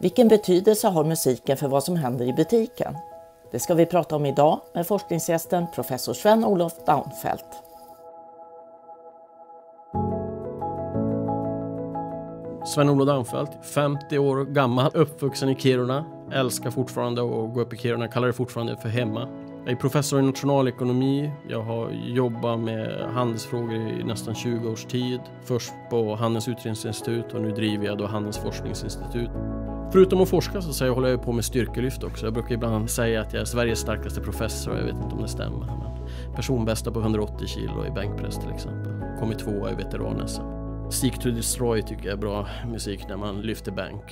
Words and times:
Vilken 0.00 0.28
betydelse 0.28 0.88
har 0.88 1.04
musiken 1.04 1.56
för 1.56 1.68
vad 1.68 1.84
som 1.84 1.96
händer 1.96 2.26
i 2.26 2.32
butiken? 2.32 2.96
Det 3.50 3.58
ska 3.58 3.74
vi 3.74 3.86
prata 3.86 4.16
om 4.16 4.26
idag 4.26 4.60
med 4.74 4.86
forskningsgästen 4.86 5.66
professor 5.74 6.12
Sven-Olof 6.12 6.72
Daunfeldt. 6.86 7.44
Sven-Olof 12.66 13.06
Daunfeldt, 13.06 13.50
50 13.62 14.18
år 14.18 14.44
gammal, 14.44 14.90
uppvuxen 14.94 15.48
i 15.48 15.54
Kiruna, 15.54 16.04
älskar 16.32 16.70
fortfarande 16.70 17.22
att 17.22 17.54
gå 17.54 17.60
upp 17.60 17.72
i 17.72 17.76
Kiruna, 17.76 18.08
kallar 18.08 18.26
det 18.26 18.32
fortfarande 18.32 18.76
för 18.76 18.88
hemma. 18.88 19.28
Jag 19.64 19.72
är 19.72 19.76
professor 19.76 20.20
i 20.20 20.22
nationalekonomi. 20.22 21.32
Jag 21.48 21.62
har 21.62 21.90
jobbat 21.90 22.60
med 22.60 23.10
handelsfrågor 23.14 23.74
i 23.74 24.04
nästan 24.04 24.34
20 24.34 24.68
års 24.68 24.84
tid. 24.84 25.20
Först 25.44 25.72
på 25.90 26.14
Handelns 26.14 26.48
utredningsinstitut 26.48 27.34
och 27.34 27.40
nu 27.40 27.50
driver 27.50 27.86
jag 27.86 27.98
då 27.98 28.06
Handelns 28.06 28.38
forskningsinstitut. 28.38 29.30
Förutom 29.92 30.20
att 30.20 30.28
forska 30.28 30.62
så 30.62 30.94
håller 30.94 31.08
jag 31.08 31.22
på 31.22 31.32
med 31.32 31.44
styrkelyft 31.44 32.04
också. 32.04 32.26
Jag 32.26 32.34
brukar 32.34 32.54
ibland 32.54 32.90
säga 32.90 33.20
att 33.20 33.32
jag 33.32 33.40
är 33.40 33.44
Sveriges 33.44 33.78
starkaste 33.78 34.20
professor. 34.20 34.76
Jag 34.76 34.84
vet 34.84 34.96
inte 34.96 35.14
om 35.14 35.22
det 35.22 35.28
stämmer. 35.28 35.66
Men 35.66 36.34
personbästa 36.34 36.90
på 36.90 37.00
180 37.00 37.46
kilo 37.46 37.86
i 37.86 37.90
bänkpress 37.90 38.38
till 38.38 38.50
exempel. 38.50 38.92
Kommit 39.20 39.38
tvåa 39.38 39.70
i 39.70 39.74
veteran-SM. 39.74 40.42
Seek 40.90 41.18
to 41.18 41.28
Destroy 41.28 41.82
tycker 41.82 42.04
jag 42.04 42.12
är 42.12 42.20
bra 42.20 42.48
musik 42.66 43.08
när 43.08 43.16
man 43.16 43.40
lyfter 43.40 43.72
bänk. 43.72 44.02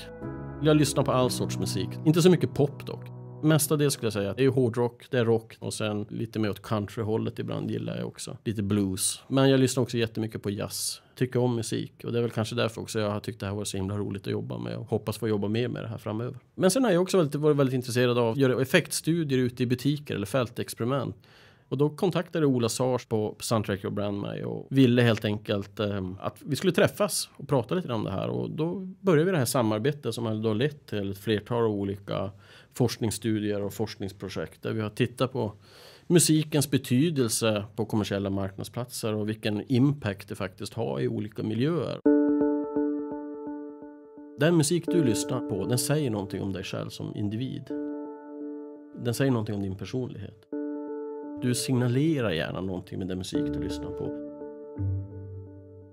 Jag 0.62 0.76
lyssnar 0.76 1.04
på 1.04 1.12
all 1.12 1.30
sorts 1.30 1.58
musik. 1.58 1.88
Inte 2.04 2.22
så 2.22 2.30
mycket 2.30 2.54
pop 2.54 2.86
dock. 2.86 3.04
Mestadels 3.46 3.94
skulle 3.94 4.06
jag 4.06 4.12
säga 4.12 4.34
det 4.34 4.44
är 4.44 4.48
hårdrock, 4.48 5.06
det 5.10 5.18
är 5.18 5.24
rock 5.24 5.56
och 5.58 5.74
sen 5.74 6.06
lite 6.08 6.38
mer 6.38 6.50
åt 6.50 6.62
countryhållet 6.62 7.38
ibland 7.38 7.70
gillar 7.70 7.96
jag 7.96 8.06
också. 8.06 8.36
Lite 8.44 8.62
blues. 8.62 9.22
Men 9.28 9.50
jag 9.50 9.60
lyssnar 9.60 9.82
också 9.82 9.96
jättemycket 9.96 10.42
på 10.42 10.50
jazz. 10.50 11.02
Tycker 11.14 11.40
om 11.40 11.56
musik 11.56 12.04
och 12.04 12.12
det 12.12 12.18
är 12.18 12.22
väl 12.22 12.30
kanske 12.30 12.54
därför 12.54 12.80
också 12.80 13.00
jag 13.00 13.10
har 13.10 13.20
tyckt 13.20 13.40
det 13.40 13.46
här 13.46 13.54
var 13.54 13.64
så 13.64 13.76
himla 13.76 13.96
roligt 13.96 14.26
att 14.26 14.32
jobba 14.32 14.58
med 14.58 14.76
och 14.76 14.86
hoppas 14.86 15.18
få 15.18 15.28
jobba 15.28 15.48
mer 15.48 15.68
med 15.68 15.82
det 15.82 15.88
här 15.88 15.98
framöver. 15.98 16.38
Men 16.54 16.70
sen 16.70 16.84
har 16.84 16.90
jag 16.90 17.02
också 17.02 17.16
varit, 17.16 17.34
väldigt, 17.34 17.56
väldigt 17.56 17.74
intresserad 17.74 18.18
av 18.18 18.32
att 18.32 18.36
göra 18.36 18.62
effektstudier 18.62 19.38
ute 19.38 19.62
i 19.62 19.66
butiker 19.66 20.14
eller 20.14 20.26
fältexperiment. 20.26 21.16
Och 21.68 21.78
då 21.78 21.90
kontaktade 21.90 22.46
Ola 22.46 22.68
Sars 22.68 23.06
på 23.06 23.36
Soundtrack 23.40 23.84
och 23.84 23.92
Brand 23.92 24.20
mig 24.20 24.44
och 24.44 24.66
ville 24.70 25.02
helt 25.02 25.24
enkelt 25.24 25.80
eh, 25.80 26.12
att 26.20 26.36
vi 26.40 26.56
skulle 26.56 26.72
träffas 26.72 27.28
och 27.36 27.48
prata 27.48 27.74
lite 27.74 27.92
om 27.92 28.04
det 28.04 28.10
här. 28.10 28.28
Och 28.28 28.50
då 28.50 28.74
började 29.00 29.24
vi 29.24 29.30
det 29.30 29.38
här 29.38 29.44
samarbetet 29.44 30.14
som 30.14 30.26
har 30.26 30.34
då 30.34 30.54
lett 30.54 30.86
till 30.86 31.10
ett 31.10 31.18
flertal 31.18 31.64
olika 31.64 32.30
forskningsstudier 32.76 33.62
och 33.62 33.74
forskningsprojekt 33.74 34.62
där 34.62 34.72
vi 34.72 34.80
har 34.80 34.90
tittat 34.90 35.32
på 35.32 35.52
musikens 36.06 36.70
betydelse 36.70 37.64
på 37.76 37.84
kommersiella 37.84 38.30
marknadsplatser 38.30 39.14
och 39.14 39.28
vilken 39.28 39.62
impact 39.68 40.28
det 40.28 40.34
faktiskt 40.34 40.74
har 40.74 41.00
i 41.00 41.08
olika 41.08 41.42
miljöer. 41.42 42.00
Den 44.40 44.56
musik 44.56 44.84
du 44.86 45.04
lyssnar 45.04 45.48
på, 45.48 45.66
den 45.66 45.78
säger 45.78 46.10
någonting 46.10 46.42
om 46.42 46.52
dig 46.52 46.64
själv 46.64 46.88
som 46.88 47.16
individ. 47.16 47.62
Den 49.04 49.14
säger 49.14 49.30
någonting 49.30 49.54
om 49.54 49.62
din 49.62 49.76
personlighet. 49.76 50.46
Du 51.42 51.54
signalerar 51.54 52.30
gärna 52.30 52.60
någonting 52.60 52.98
med 52.98 53.08
den 53.08 53.18
musik 53.18 53.44
du 53.46 53.62
lyssnar 53.62 53.90
på. 53.90 54.26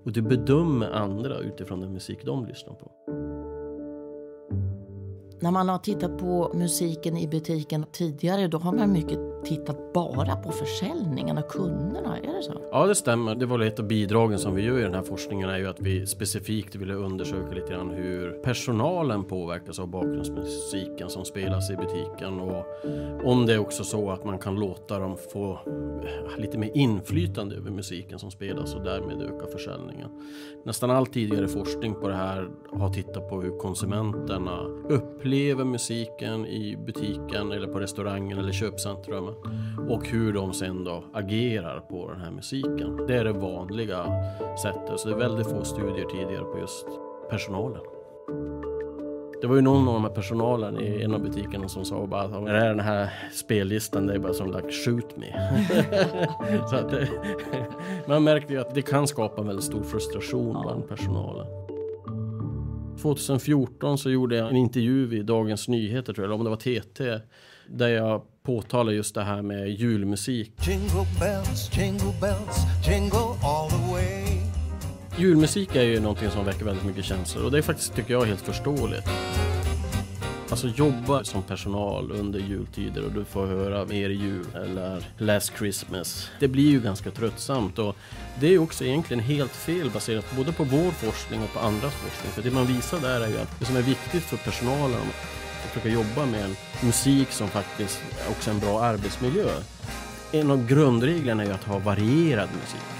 Och 0.04 0.12
du 0.12 0.22
bedömer 0.22 0.90
andra 0.90 1.38
utifrån 1.38 1.80
den 1.80 1.92
musik 1.92 2.18
de 2.24 2.46
lyssnar 2.46 2.74
på. 2.74 2.92
När 5.40 5.50
man 5.50 5.68
har 5.68 5.78
tittat 5.78 6.18
på 6.18 6.50
musiken 6.54 7.16
i 7.16 7.28
butiken 7.28 7.86
tidigare 7.92 8.48
då 8.48 8.58
har 8.58 8.72
man 8.72 8.92
mycket 8.92 9.18
tittat 9.44 9.92
bara 9.92 10.36
på 10.36 10.52
försäljningen 10.52 11.38
och 11.38 11.48
kunderna, 11.48 12.18
är 12.18 12.36
det 12.36 12.42
så? 12.42 12.52
Ja, 12.70 12.86
det 12.86 12.94
stämmer. 12.94 13.34
Det 13.34 13.46
var 13.46 13.60
ett 13.60 13.78
av 13.78 13.86
bidragen 13.86 14.38
som 14.38 14.54
vi 14.54 14.62
gör 14.62 14.78
i 14.78 14.82
den 14.82 14.94
här 14.94 15.02
forskningen 15.02 15.48
är 15.48 15.58
ju 15.58 15.66
att 15.66 15.80
vi 15.80 16.06
specifikt 16.06 16.74
ville 16.74 16.94
undersöka 16.94 17.54
lite 17.54 17.72
grann 17.72 17.90
hur 17.90 18.30
personalen 18.30 19.24
påverkas 19.24 19.78
av 19.78 19.88
bakgrundsmusiken 19.88 21.10
som 21.10 21.24
spelas 21.24 21.70
i 21.70 21.76
butiken 21.76 22.40
och 22.40 22.66
om 23.24 23.46
det 23.46 23.54
är 23.54 23.58
också 23.58 23.84
så 23.84 24.10
att 24.10 24.24
man 24.24 24.38
kan 24.38 24.54
låta 24.54 24.98
dem 24.98 25.16
få 25.32 25.58
lite 26.38 26.58
mer 26.58 26.70
inflytande 26.74 27.56
över 27.56 27.70
musiken 27.70 28.18
som 28.18 28.30
spelas 28.30 28.74
och 28.74 28.82
därmed 28.84 29.22
öka 29.22 29.46
försäljningen. 29.46 30.10
Nästan 30.64 30.90
all 30.90 31.06
tidigare 31.06 31.48
forskning 31.48 31.94
på 31.94 32.08
det 32.08 32.14
här 32.14 32.48
har 32.72 32.90
tittat 32.90 33.28
på 33.28 33.40
hur 33.40 33.58
konsumenterna 33.58 34.66
upplever 35.24 35.64
musiken 35.64 36.46
i 36.46 36.76
butiken 36.76 37.52
eller 37.52 37.66
på 37.66 37.80
restaurangen 37.80 38.38
eller 38.38 38.52
köpcentrumet 38.52 39.34
och 39.88 40.08
hur 40.08 40.32
de 40.32 40.52
sen 40.52 40.84
då 40.84 41.04
agerar 41.12 41.80
på 41.80 42.10
den 42.10 42.20
här 42.20 42.30
musiken. 42.30 43.06
Det 43.06 43.16
är 43.16 43.24
det 43.24 43.32
vanliga 43.32 44.04
sättet, 44.62 45.00
så 45.00 45.08
det 45.08 45.14
är 45.14 45.18
väldigt 45.18 45.46
få 45.46 45.64
studier 45.64 46.04
tidigare 46.04 46.44
på 46.44 46.58
just 46.58 46.86
personalen. 47.30 47.80
Det 49.40 49.46
var 49.46 49.56
ju 49.56 49.62
någon 49.62 49.88
av 49.88 49.94
de 49.94 50.04
här 50.04 50.10
personalen 50.10 50.80
i 50.80 51.02
en 51.02 51.14
av 51.14 51.20
butikerna 51.22 51.68
som 51.68 51.84
sa 51.84 52.06
bara 52.06 52.22
att 52.22 52.44
det 52.46 52.50
är 52.50 52.68
den 52.68 52.80
här 52.80 53.10
spellistan, 53.32 54.06
det 54.06 54.14
är 54.14 54.18
bara 54.18 54.34
som 54.34 54.52
like 54.52 54.70
shoot 54.70 55.16
me. 55.16 55.26
så 56.70 56.76
att 56.76 56.90
det, 56.90 57.08
man 58.06 58.24
märkte 58.24 58.52
ju 58.52 58.60
att 58.60 58.74
det 58.74 58.82
kan 58.82 59.06
skapa 59.06 59.40
en 59.40 59.46
väldigt 59.46 59.64
stor 59.64 59.82
frustration 59.82 60.62
bland 60.62 60.88
personalen. 60.88 61.63
2014 63.02 63.98
så 63.98 64.10
gjorde 64.10 64.36
jag 64.36 64.50
en 64.50 64.56
intervju 64.56 65.06
vid 65.06 65.26
Dagens 65.26 65.68
Nyheter 65.68 66.12
tror 66.12 66.24
jag, 66.24 66.24
eller 66.24 66.38
om 66.38 66.44
det 66.44 66.50
var 66.50 66.82
TT, 66.82 67.20
där 67.68 67.88
jag 67.88 68.22
påtalar 68.42 68.92
just 68.92 69.14
det 69.14 69.22
här 69.22 69.42
med 69.42 69.70
julmusik. 69.70 70.52
Jingle 70.68 71.06
bells, 71.20 71.78
jingle 71.78 72.14
bells, 72.20 72.56
jingle 72.88 73.18
all 73.42 73.70
the 73.70 73.92
way. 73.92 74.24
Julmusik 75.18 75.76
är 75.76 75.82
ju 75.82 76.00
någonting 76.00 76.30
som 76.30 76.44
väcker 76.44 76.64
väldigt 76.64 76.84
mycket 76.84 77.04
känslor 77.04 77.44
och 77.44 77.50
det 77.50 77.58
är 77.58 77.62
faktiskt, 77.62 77.94
tycker 77.94 78.12
jag, 78.12 78.24
helt 78.24 78.40
förståeligt. 78.40 79.08
Alltså 80.54 80.68
jobba 80.68 81.24
som 81.24 81.42
personal 81.42 82.12
under 82.12 82.40
jultider 82.40 83.04
och 83.04 83.12
du 83.12 83.24
får 83.24 83.46
höra 83.46 83.84
mer 83.84 84.10
jul 84.10 84.46
eller 84.54 85.04
Last 85.18 85.52
Christmas. 85.58 86.30
Det 86.40 86.48
blir 86.48 86.70
ju 86.70 86.80
ganska 86.80 87.10
tröttsamt 87.10 87.78
och 87.78 87.96
det 88.40 88.46
är 88.46 88.58
också 88.58 88.84
egentligen 88.84 89.22
helt 89.22 89.52
fel 89.52 89.90
baserat 89.90 90.24
både 90.36 90.52
på 90.52 90.64
vår 90.64 90.90
forskning 90.90 91.42
och 91.42 91.52
på 91.52 91.60
andras 91.60 91.94
forskning. 91.94 92.32
För 92.32 92.42
det 92.42 92.50
man 92.50 92.66
visar 92.66 93.00
där 93.00 93.20
är 93.20 93.28
ju 93.28 93.38
att 93.38 93.58
det 93.60 93.64
som 93.64 93.76
är 93.76 93.82
viktigt 93.82 94.22
för 94.22 94.36
personalen 94.36 95.00
att 95.64 95.70
försöka 95.70 95.88
jobba 95.88 96.26
med 96.26 96.44
en 96.44 96.56
musik 96.82 97.30
som 97.30 97.48
faktiskt 97.48 98.00
också 98.30 98.50
är 98.50 98.54
en 98.54 98.60
bra 98.60 98.82
arbetsmiljö. 98.82 99.48
En 100.32 100.50
av 100.50 100.66
grundreglerna 100.66 101.42
är 101.42 101.46
ju 101.46 101.52
att 101.52 101.64
ha 101.64 101.78
varierad 101.78 102.48
musik. 102.62 102.93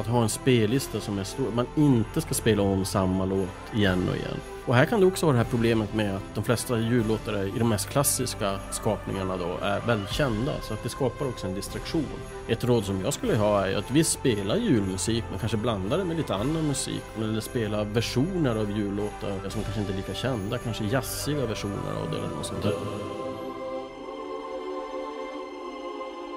Att 0.00 0.06
ha 0.06 0.22
en 0.22 0.28
spellista 0.28 1.00
som 1.00 1.18
är 1.18 1.24
stor, 1.24 1.50
man 1.54 1.66
inte 1.76 2.20
ska 2.20 2.34
spela 2.34 2.62
om 2.62 2.84
samma 2.84 3.24
låt 3.24 3.74
igen 3.74 4.08
och 4.08 4.16
igen. 4.16 4.36
Och 4.66 4.74
här 4.74 4.84
kan 4.84 5.00
det 5.00 5.06
också 5.06 5.26
vara 5.26 5.36
det 5.36 5.42
här 5.42 5.50
problemet 5.50 5.94
med 5.94 6.16
att 6.16 6.22
de 6.34 6.44
flesta 6.44 6.78
jullåtar 6.78 7.44
i 7.56 7.58
de 7.58 7.68
mest 7.68 7.88
klassiska 7.88 8.58
skapningarna 8.70 9.36
då 9.36 9.58
är 9.62 9.80
väldigt 9.80 10.12
kända 10.12 10.52
så 10.62 10.74
att 10.74 10.82
det 10.82 10.88
skapar 10.88 11.28
också 11.28 11.46
en 11.46 11.54
distraktion. 11.54 12.04
Ett 12.48 12.64
råd 12.64 12.84
som 12.84 13.00
jag 13.00 13.14
skulle 13.14 13.36
ha 13.36 13.66
är 13.66 13.76
att 13.76 13.90
vi 13.90 14.04
spelar 14.04 14.56
julmusik 14.56 15.24
men 15.30 15.38
kanske 15.38 15.56
blandar 15.56 15.98
det 15.98 16.04
med 16.04 16.16
lite 16.16 16.34
annan 16.34 16.66
musik 16.66 17.02
eller 17.16 17.40
spela 17.40 17.84
versioner 17.84 18.56
av 18.56 18.70
jullåtar 18.70 19.48
som 19.48 19.62
kanske 19.62 19.80
inte 19.80 19.92
är 19.92 19.96
lika 19.96 20.14
kända, 20.14 20.58
kanske 20.58 20.84
jazziga 20.84 21.46
versioner 21.46 21.92
av 22.02 22.10
det 22.10 22.16
eller 22.16 22.36
något 22.36 22.46
sånt 22.46 22.62
där. 22.62 23.19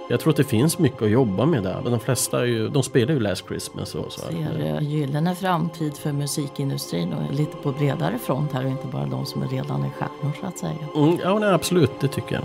Jag 0.10 0.20
tror 0.20 0.32
att 0.32 0.38
det 0.38 0.44
finns 0.44 0.80
mycket 0.80 1.02
att 1.02 1.10
jobba 1.10 1.46
med 1.46 1.64
där. 1.64 1.80
Men 1.84 1.92
de 1.92 2.00
flesta 2.00 2.46
ju, 2.46 2.70
de 2.70 2.84
spelar 2.84 3.14
ju 3.14 3.20
Last 3.20 3.48
Christmas. 3.48 3.96
Och 3.96 4.12
så. 4.12 4.22
Ser 4.22 4.82
gyllene 4.82 5.36
framtid 5.36 5.98
för 5.98 6.12
musikindustrin 6.12 7.14
och 7.14 7.34
lite 7.34 7.58
på 7.58 7.72
bredare 7.72 8.20
front 8.20 8.52
här 8.52 8.66
och 8.66 8.72
inte 8.72 8.88
bara 8.88 9.06
de 9.06 9.26
som 9.26 9.42
är 9.42 9.48
redan 9.48 9.84
är 9.84 9.90
stjärnor 9.90 10.32
så 10.42 10.46
att 10.48 10.58
säga. 10.58 10.88
Mm, 10.96 11.18
ja, 11.24 11.40
nej, 11.40 11.54
absolut, 11.54 12.00
det 12.00 12.08
tycker 12.08 12.36
jag. 12.36 12.44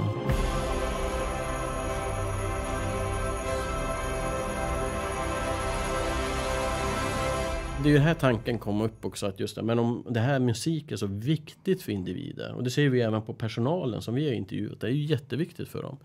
det 7.83 7.89
är 7.89 7.93
ju 7.93 7.99
här 7.99 8.15
tanken 8.15 8.59
kom 8.59 8.81
upp 8.81 9.05
också 9.05 9.27
att 9.27 9.41
just 9.41 9.57
det, 9.57 9.63
men 9.63 9.79
om 9.79 10.07
det 10.11 10.21
här 10.21 10.39
musik 10.39 10.93
är 10.93 10.97
så 10.97 11.07
viktigt 11.07 11.83
för 11.83 11.93
individer 11.93 12.55
och 12.55 12.65
det 12.65 12.71
ser 12.71 12.89
vi 12.89 13.01
även 13.01 13.23
på 13.23 13.35
personalen 13.35 14.03
som 14.03 14.15
vi 14.15 14.27
har 14.27 14.35
intervjuat. 14.35 14.81
Det 14.81 14.87
är 14.87 14.91
ju 14.91 15.05
jätteviktigt 15.05 15.69
för 15.69 15.83
dem. 15.83 15.99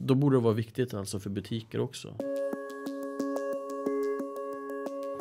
Då 0.00 0.14
borde 0.14 0.36
det 0.36 0.40
vara 0.40 0.54
viktigt 0.54 0.94
alltså 0.94 1.18
för 1.18 1.30
butiker 1.30 1.80
också. 1.80 2.08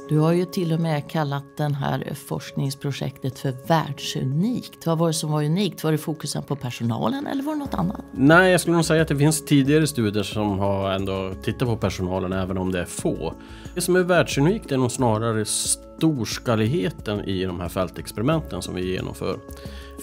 Du 0.09 0.17
har 0.17 0.33
ju 0.33 0.45
till 0.45 0.73
och 0.73 0.79
med 0.79 1.09
kallat 1.09 1.57
den 1.57 1.75
här 1.75 2.13
forskningsprojektet 2.27 3.39
för 3.39 3.53
världsunikt. 3.67 4.85
Vad 4.85 4.97
var 4.97 5.07
det 5.07 5.13
som 5.13 5.31
var 5.31 5.43
unikt? 5.43 5.83
Var 5.83 5.91
det 5.91 5.97
fokusen 5.97 6.43
på 6.43 6.55
personalen 6.55 7.27
eller 7.27 7.43
var 7.43 7.53
det 7.53 7.59
något 7.59 7.73
annat? 7.73 8.01
Nej, 8.13 8.51
jag 8.51 8.61
skulle 8.61 8.75
nog 8.75 8.85
säga 8.85 9.01
att 9.01 9.07
det 9.07 9.15
finns 9.15 9.45
tidigare 9.45 9.87
studier 9.87 10.23
som 10.23 10.59
har 10.59 10.91
ändå 10.91 11.33
tittat 11.43 11.67
på 11.67 11.77
personalen 11.77 12.33
även 12.33 12.57
om 12.57 12.71
det 12.71 12.79
är 12.79 12.85
få. 12.85 13.33
Det 13.75 13.81
som 13.81 13.95
är 13.95 14.03
världsunikt 14.03 14.71
är 14.71 14.77
nog 14.77 14.91
snarare 14.91 15.45
storskaligheten 15.45 17.19
i 17.19 17.45
de 17.45 17.59
här 17.59 17.69
fältexperimenten 17.69 18.61
som 18.61 18.75
vi 18.75 18.91
genomför. 18.91 19.39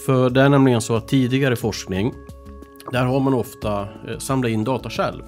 För 0.06 0.30
det 0.30 0.40
är 0.40 0.48
nämligen 0.48 0.80
så 0.80 0.96
att 0.96 1.08
tidigare 1.08 1.56
forskning 1.56 2.14
där 2.94 3.04
har 3.04 3.20
man 3.20 3.34
ofta 3.34 3.88
eh, 4.08 4.18
samlat 4.18 4.50
in 4.50 4.64
data 4.64 4.90
själv. 4.90 5.22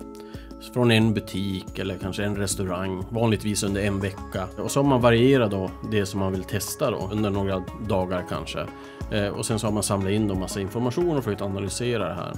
från 0.74 0.90
en 0.90 1.14
butik 1.14 1.78
eller 1.78 1.98
kanske 1.98 2.24
en 2.24 2.36
restaurang, 2.36 3.04
vanligtvis 3.10 3.62
under 3.62 3.80
en 3.80 4.00
vecka. 4.00 4.48
Och 4.58 4.70
så 4.70 4.82
har 4.82 4.88
man 4.88 5.00
varierat 5.00 5.50
då 5.50 5.70
det 5.90 6.06
som 6.06 6.20
man 6.20 6.32
vill 6.32 6.44
testa 6.44 6.90
då 6.90 7.08
under 7.12 7.30
några 7.30 7.62
dagar 7.88 8.24
kanske. 8.28 8.66
Eh, 9.10 9.28
och 9.28 9.46
sen 9.46 9.58
så 9.58 9.66
har 9.66 9.72
man 9.72 9.82
samlat 9.82 10.12
in 10.12 10.28
då 10.28 10.34
massa 10.34 10.60
information 10.60 11.16
och 11.16 11.24
försökt 11.24 11.42
analysera 11.42 12.08
det 12.08 12.14
här. 12.14 12.32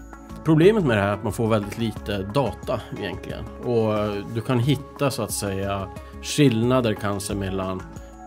Problemet 0.45 0.85
med 0.85 0.97
det 0.97 1.01
här 1.01 1.09
är 1.09 1.15
att 1.15 1.25
man 1.25 1.33
får 1.33 1.49
väldigt 1.49 1.79
lite 1.79 2.23
data 2.23 2.81
egentligen. 2.99 3.45
Och 3.65 3.99
eh, 3.99 4.25
du 4.35 4.41
kan 4.41 4.59
hitta 4.59 5.11
så 5.11 5.23
att 5.23 5.33
säga 5.33 5.89
skillnader 6.23 6.95
kanske 6.95 7.35
mellan 7.35 7.83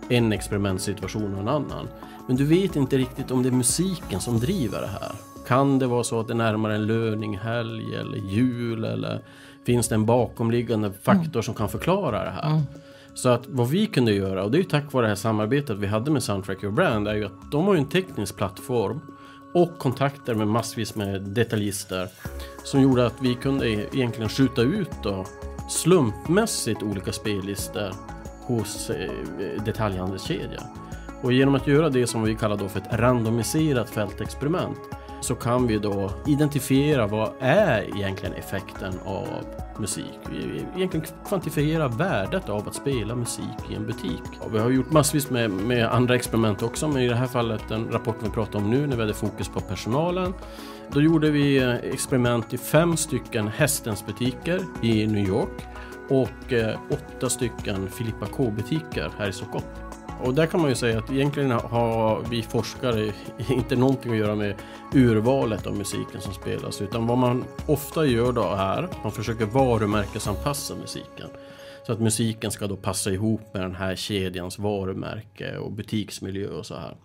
en 0.09 0.31
experimentsituation 0.31 1.33
och 1.33 1.41
en 1.41 1.47
annan. 1.47 1.87
Men 2.27 2.35
du 2.35 2.45
vet 2.45 2.75
inte 2.75 2.97
riktigt 2.97 3.31
om 3.31 3.43
det 3.43 3.49
är 3.49 3.53
musiken 3.53 4.19
som 4.19 4.39
driver 4.39 4.81
det 4.81 4.87
här. 4.87 5.30
Kan 5.51 5.79
det 5.79 5.87
vara 5.87 6.03
så 6.03 6.19
att 6.19 6.27
det 6.27 6.33
närmar 6.33 6.69
en 6.69 6.87
löning-helg 6.87 7.95
eller 7.95 8.17
jul 8.17 8.85
eller 8.85 9.21
finns 9.65 9.87
det 9.87 9.95
en 9.95 10.05
bakomliggande 10.05 10.91
faktor 10.91 11.35
mm. 11.35 11.43
som 11.43 11.53
kan 11.53 11.69
förklara 11.69 12.23
det 12.23 12.29
här? 12.29 12.49
Mm. 12.49 12.61
Så 13.13 13.29
att 13.29 13.47
vad 13.47 13.69
vi 13.69 13.87
kunde 13.87 14.13
göra, 14.13 14.43
och 14.43 14.51
det 14.51 14.57
är 14.57 14.59
ju 14.59 14.65
tack 14.65 14.93
vare 14.93 15.05
det 15.05 15.07
här 15.07 15.15
samarbetet 15.15 15.77
vi 15.77 15.87
hade 15.87 16.11
med 16.11 16.23
Soundtrack 16.23 16.63
Your 16.63 16.73
Brand, 16.73 17.07
är 17.07 17.15
ju 17.15 17.25
att 17.25 17.51
de 17.51 17.65
har 17.65 17.73
ju 17.73 17.79
en 17.79 17.89
teknisk 17.89 18.37
plattform 18.37 19.01
och 19.53 19.77
kontakter 19.77 20.35
med 20.35 20.47
massvis 20.47 20.95
med 20.95 21.21
detaljister 21.21 22.07
som 22.63 22.81
gjorde 22.81 23.05
att 23.05 23.21
vi 23.21 23.35
kunde 23.35 23.69
egentligen 23.69 24.29
skjuta 24.29 24.61
ut 24.61 24.91
då 25.03 25.25
slumpmässigt 25.69 26.83
olika 26.83 27.11
spellistor 27.11 27.91
hos 28.41 28.89
eh, 28.89 29.11
detaljhandelskedja. 29.65 30.63
Och 31.21 31.33
genom 31.33 31.55
att 31.55 31.67
göra 31.67 31.89
det 31.89 32.07
som 32.07 32.23
vi 32.23 32.35
kallar 32.35 32.57
då 32.57 32.69
för 32.69 32.79
ett 32.79 32.93
randomiserat 32.93 33.89
fältexperiment 33.89 34.79
så 35.21 35.35
kan 35.35 35.67
vi 35.67 35.77
då 35.77 36.11
identifiera 36.27 37.07
vad 37.07 37.31
är 37.39 37.97
egentligen 37.97 38.33
effekten 38.33 38.93
av 39.05 39.27
musik. 39.79 40.19
Vi 40.31 40.65
egentligen 40.75 41.05
kvantifiera 41.27 41.87
värdet 41.87 42.49
av 42.49 42.67
att 42.67 42.75
spela 42.75 43.15
musik 43.15 43.71
i 43.71 43.75
en 43.75 43.85
butik. 43.85 44.21
Och 44.39 44.55
vi 44.55 44.59
har 44.59 44.69
gjort 44.69 44.91
massvis 44.91 45.29
med, 45.29 45.51
med 45.51 45.85
andra 45.85 46.15
experiment 46.15 46.63
också, 46.63 46.87
men 46.87 47.01
i 47.01 47.07
det 47.07 47.15
här 47.15 47.27
fallet 47.27 47.61
den 47.69 47.91
rapporten 47.91 48.23
vi 48.23 48.29
pratar 48.29 48.59
om 48.59 48.69
nu 48.69 48.87
när 48.87 48.95
vi 48.95 49.01
hade 49.01 49.13
fokus 49.13 49.49
på 49.49 49.59
personalen. 49.59 50.33
Då 50.93 51.01
gjorde 51.01 51.31
vi 51.31 51.57
eh, 51.57 51.75
experiment 51.75 52.53
i 52.53 52.57
fem 52.57 52.97
stycken 52.97 53.47
Hästens 53.47 54.05
butiker 54.05 54.61
i 54.81 55.07
New 55.07 55.27
York 55.27 55.67
och 56.09 56.53
eh, 56.53 56.79
åtta 56.89 57.29
stycken 57.29 57.89
Filippa 57.89 58.25
K-butiker 58.25 59.11
här 59.17 59.29
i 59.29 59.33
Stockholm. 59.33 59.65
Och 60.23 60.33
där 60.33 60.45
kan 60.45 60.61
man 60.61 60.69
ju 60.69 60.75
säga 60.75 60.99
att 60.99 61.11
egentligen 61.11 61.51
har 61.51 62.23
vi 62.29 62.43
forskare 62.43 63.13
inte 63.49 63.75
någonting 63.75 64.11
att 64.11 64.17
göra 64.17 64.35
med 64.35 64.55
urvalet 64.93 65.67
av 65.67 65.77
musiken 65.77 66.21
som 66.21 66.33
spelas 66.33 66.81
utan 66.81 67.07
vad 67.07 67.17
man 67.17 67.43
ofta 67.67 68.05
gör 68.05 68.31
då 68.31 68.41
är 68.41 68.83
att 68.83 69.03
man 69.03 69.11
försöker 69.11 69.45
varumärkesanpassa 69.45 70.75
musiken. 70.75 71.29
Så 71.85 71.93
att 71.93 71.99
musiken 71.99 72.51
ska 72.51 72.67
då 72.67 72.75
passa 72.75 73.11
ihop 73.11 73.53
med 73.53 73.61
den 73.61 73.75
här 73.75 73.95
kedjans 73.95 74.59
varumärke 74.59 75.57
och 75.57 75.71
butiksmiljö 75.71 76.47
och 76.47 76.65
så 76.65 76.75
här. 76.75 76.95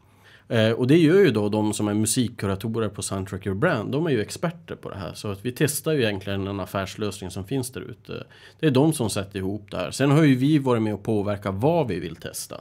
Eh, 0.49 0.73
och 0.73 0.87
det 0.87 0.99
gör 0.99 1.19
ju 1.19 1.31
då 1.31 1.49
de 1.49 1.73
som 1.73 1.89
är 1.89 1.95
musikkuratorer 1.95 2.89
på 2.89 3.03
Soundtrack 3.03 3.47
Your 3.47 3.57
Brand, 3.57 3.93
de 3.93 4.07
är 4.07 4.11
ju 4.11 4.21
experter 4.21 4.75
på 4.75 4.91
det 4.91 4.97
här. 4.97 5.15
Så 5.15 5.31
att 5.31 5.45
vi 5.45 5.53
testar 5.53 5.93
ju 5.93 6.03
egentligen 6.03 6.47
en 6.47 6.61
affärslösning 6.61 7.31
som 7.31 7.45
finns 7.45 7.71
där 7.71 7.81
ute. 7.81 8.27
Det 8.61 8.67
är 8.67 8.71
de 8.71 8.93
som 8.93 9.11
sätter 9.11 9.39
ihop 9.39 9.71
det 9.71 9.77
här. 9.77 9.91
Sen 9.91 10.11
har 10.11 10.23
ju 10.23 10.35
vi 10.35 10.59
varit 10.59 10.83
med 10.83 10.95
och 10.95 11.03
påverkat 11.03 11.55
vad 11.55 11.89
vi 11.89 12.01
vill 12.01 12.17
testa 12.17 12.57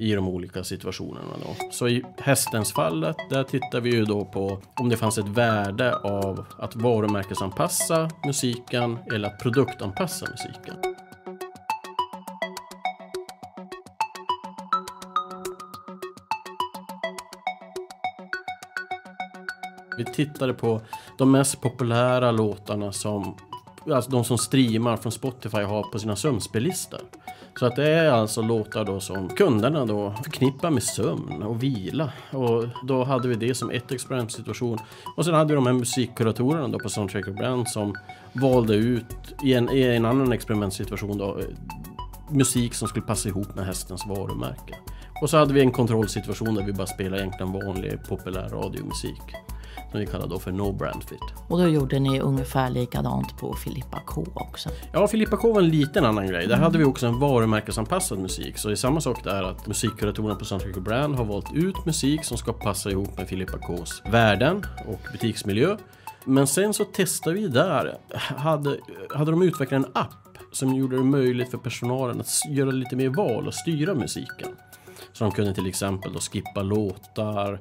i 0.00 0.14
de 0.14 0.28
olika 0.28 0.64
situationerna. 0.64 1.36
Då. 1.42 1.70
Så 1.70 1.88
i 1.88 2.04
hästens 2.18 2.72
fallet, 2.72 3.16
där 3.30 3.44
tittar 3.44 3.80
vi 3.80 3.90
ju 3.90 4.04
då 4.04 4.24
på 4.24 4.62
om 4.74 4.88
det 4.88 4.96
fanns 4.96 5.18
ett 5.18 5.28
värde 5.28 5.96
av 5.96 6.46
att 6.58 6.76
varumärkesanpassa 6.76 8.10
musiken 8.26 8.98
eller 9.12 9.28
att 9.28 9.38
produktanpassa 9.42 10.26
musiken. 10.30 10.74
Vi 19.98 20.04
tittade 20.04 20.54
på 20.54 20.80
de 21.18 21.32
mest 21.32 21.60
populära 21.60 22.30
låtarna 22.30 22.92
som 22.92 23.36
alltså 23.92 24.10
de 24.10 24.24
som 24.24 24.38
streamar 24.38 24.96
från 24.96 25.12
Spotify 25.12 25.62
har 25.62 25.82
på 25.82 25.98
sina 25.98 26.16
sömnspellistor. 26.16 27.00
Så 27.60 27.66
att 27.66 27.76
det 27.76 27.88
är 27.88 28.10
alltså 28.10 28.42
låtar 28.42 28.84
då 28.84 29.00
som 29.00 29.28
kunderna 29.28 29.86
då 29.86 30.14
förknippar 30.24 30.70
med 30.70 30.82
sömn 30.82 31.42
och 31.42 31.62
vila. 31.62 32.12
Och 32.30 32.64
då 32.86 33.04
hade 33.04 33.28
vi 33.28 33.34
det 33.34 33.54
som 33.54 33.70
ett 33.70 33.92
experimentsituation. 33.92 34.78
Och 35.16 35.24
sen 35.24 35.34
hade 35.34 35.48
vi 35.48 35.54
de 35.54 35.66
här 35.66 35.72
musikkuratorerna 35.72 36.68
då 36.68 36.78
på 36.78 36.88
Soundtrack 36.88 37.26
Brand 37.26 37.68
som 37.68 37.94
valde 38.32 38.74
ut 38.74 39.04
i 39.44 39.54
en, 39.54 39.70
i 39.70 39.82
en 39.82 40.04
annan 40.04 40.32
experimentsituation 40.32 41.18
då 41.18 41.38
eh, 41.38 41.44
musik 42.30 42.74
som 42.74 42.88
skulle 42.88 43.06
passa 43.06 43.28
ihop 43.28 43.54
med 43.54 43.66
hästens 43.66 44.06
varumärke. 44.06 44.74
Och 45.22 45.30
så 45.30 45.36
hade 45.36 45.54
vi 45.54 45.60
en 45.60 45.72
kontrollsituation 45.72 46.54
där 46.54 46.62
vi 46.62 46.72
bara 46.72 46.86
spelade 46.86 47.22
egentligen 47.22 47.52
vanlig 47.52 48.04
populär 48.08 48.48
radiomusik 48.48 49.22
som 49.90 50.00
vi 50.00 50.06
kallar 50.06 50.26
då 50.26 50.38
för 50.38 50.52
No 50.52 50.72
Brand 50.72 51.04
Fit. 51.04 51.18
Och 51.48 51.58
då 51.58 51.68
gjorde 51.68 51.98
ni 51.98 52.20
ungefär 52.20 52.70
likadant 52.70 53.36
på 53.38 53.54
Filippa 53.54 54.00
K 54.06 54.26
också? 54.34 54.68
Ja, 54.92 55.08
Filippa 55.08 55.36
K 55.36 55.52
var 55.52 55.60
en 55.60 55.68
liten 55.68 56.04
annan 56.04 56.26
grej. 56.26 56.46
Där 56.46 56.54
mm. 56.54 56.64
hade 56.64 56.78
vi 56.78 56.84
också 56.84 57.06
en 57.06 57.18
varumärkesanpassad 57.18 58.18
musik. 58.18 58.58
Så 58.58 58.68
det 58.68 58.74
är 58.74 58.76
samma 58.76 59.00
sak 59.00 59.24
där 59.24 59.42
att 59.42 59.66
musikkuratorerna 59.66 60.34
på 60.34 60.44
Soundtrack 60.44 60.76
Brand 60.76 61.14
har 61.14 61.24
valt 61.24 61.52
ut 61.54 61.86
musik 61.86 62.24
som 62.24 62.38
ska 62.38 62.52
passa 62.52 62.90
ihop 62.90 63.18
med 63.18 63.28
Filippa 63.28 63.58
Ks 63.58 64.02
värden 64.04 64.62
och 64.88 65.00
butiksmiljö. 65.12 65.76
Men 66.24 66.46
sen 66.46 66.74
så 66.74 66.84
testade 66.84 67.36
vi 67.36 67.48
där, 67.48 67.98
hade, 68.14 68.78
hade 69.14 69.30
de 69.30 69.42
utvecklat 69.42 69.84
en 69.84 69.90
app 69.94 70.38
som 70.52 70.74
gjorde 70.74 70.96
det 70.96 71.04
möjligt 71.04 71.50
för 71.50 71.58
personalen 71.58 72.20
att 72.20 72.28
göra 72.48 72.70
lite 72.70 72.96
mer 72.96 73.08
val 73.08 73.46
och 73.46 73.54
styra 73.54 73.94
musiken. 73.94 74.48
Så 75.12 75.24
de 75.24 75.30
kunde 75.30 75.54
till 75.54 75.66
exempel 75.66 76.12
då 76.12 76.18
skippa 76.18 76.62
låtar, 76.62 77.58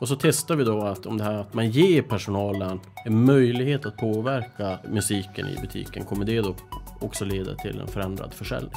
och 0.00 0.08
så 0.08 0.16
testar 0.16 0.56
vi 0.56 0.64
då 0.64 0.80
att 0.80 1.06
om 1.06 1.18
det 1.18 1.24
här 1.24 1.34
att 1.34 1.54
man 1.54 1.70
ger 1.70 2.02
personalen 2.02 2.80
en 3.04 3.24
möjlighet 3.24 3.86
att 3.86 3.96
påverka 3.96 4.78
musiken 4.88 5.46
i 5.46 5.60
butiken, 5.60 6.04
kommer 6.04 6.24
det 6.24 6.40
då 6.40 6.54
också 7.00 7.24
leda 7.24 7.54
till 7.54 7.80
en 7.80 7.88
förändrad 7.88 8.34
försäljning? 8.34 8.72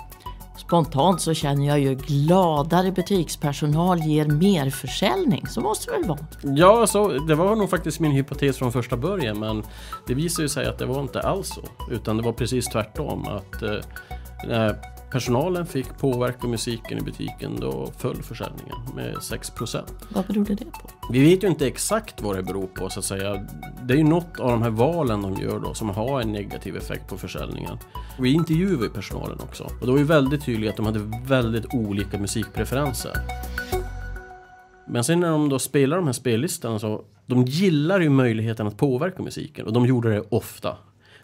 Spontant 0.58 1.22
så 1.22 1.34
känner 1.34 1.68
jag 1.68 1.80
ju 1.80 1.96
gladare 1.96 2.92
butikspersonal 2.92 4.00
ger 4.00 4.26
mer 4.26 4.70
försäljning. 4.70 5.48
Så 5.48 5.62
måste 5.62 5.92
det 5.92 5.98
väl 5.98 6.08
vara? 6.08 6.20
Ja, 6.42 6.88
så, 6.88 7.08
det 7.08 7.36
var 7.36 7.56
nog 7.56 7.70
faktiskt 7.70 8.00
min 8.00 8.12
hypotes 8.12 8.58
från 8.58 8.72
första 8.72 8.98
början 8.98 9.40
men 9.40 9.64
det 10.08 10.14
visade 10.14 10.50
sig 10.50 10.66
att 10.66 10.78
det 10.78 10.86
var 10.86 11.02
inte 11.02 11.22
alls 11.22 11.48
så. 11.48 11.62
Utan 11.94 12.18
det 12.18 12.24
var 12.24 12.34
precis 12.34 12.66
tvärtom. 12.66 13.28
Att 13.28 13.62
eh, 13.62 14.76
personalen 15.14 15.66
fick 15.66 15.98
påverka 15.98 16.48
musiken 16.48 16.98
i 16.98 17.02
butiken 17.02 17.60
då 17.60 17.92
föll 17.98 18.24
försäljningen 18.24 18.76
med 18.96 19.16
6% 19.16 19.84
Vad 20.10 20.26
berodde 20.26 20.56
det 20.56 20.66
på? 20.66 20.90
Vi 21.12 21.24
vet 21.24 21.44
ju 21.44 21.48
inte 21.48 21.68
exakt 21.68 22.22
vad 22.22 22.36
det 22.36 22.44
beror 22.44 22.68
på 22.68 22.90
så 22.90 23.00
att 23.00 23.06
säga. 23.06 23.48
Det 23.84 23.94
är 23.94 23.98
ju 23.98 24.04
något 24.04 24.40
av 24.40 24.50
de 24.50 24.62
här 24.62 24.70
valen 24.70 25.22
de 25.22 25.34
gör 25.34 25.60
då 25.60 25.74
som 25.74 25.90
har 25.90 26.22
en 26.22 26.32
negativ 26.32 26.78
effekt 26.78 27.08
på 27.08 27.18
försäljningen. 27.18 27.78
Vi 28.20 28.34
intervjuade 28.34 28.90
personalen 28.90 29.40
också 29.40 29.64
och 29.64 29.86
det 29.86 29.92
var 29.92 29.98
ju 29.98 30.04
väldigt 30.04 30.46
tydligt 30.46 30.70
att 30.70 30.78
de 30.78 30.86
hade 30.86 31.00
väldigt 31.26 31.74
olika 31.74 32.20
musikpreferenser. 32.20 33.12
Men 34.88 35.04
sen 35.04 35.20
när 35.20 35.32
de 35.32 35.50
då 35.50 35.60
spelar 35.60 35.98
de 35.98 36.06
här 36.06 36.14
spellistorna 36.14 36.80
så 36.80 37.06
de 37.26 37.46
gillar 37.46 38.00
ju 38.00 38.10
möjligheten 38.10 38.68
att 38.68 38.78
påverka 38.78 39.24
musiken 39.24 39.66
och 39.66 39.74
de 39.74 39.86
gjorde 39.86 40.10
det 40.10 40.24
ofta. 40.30 40.78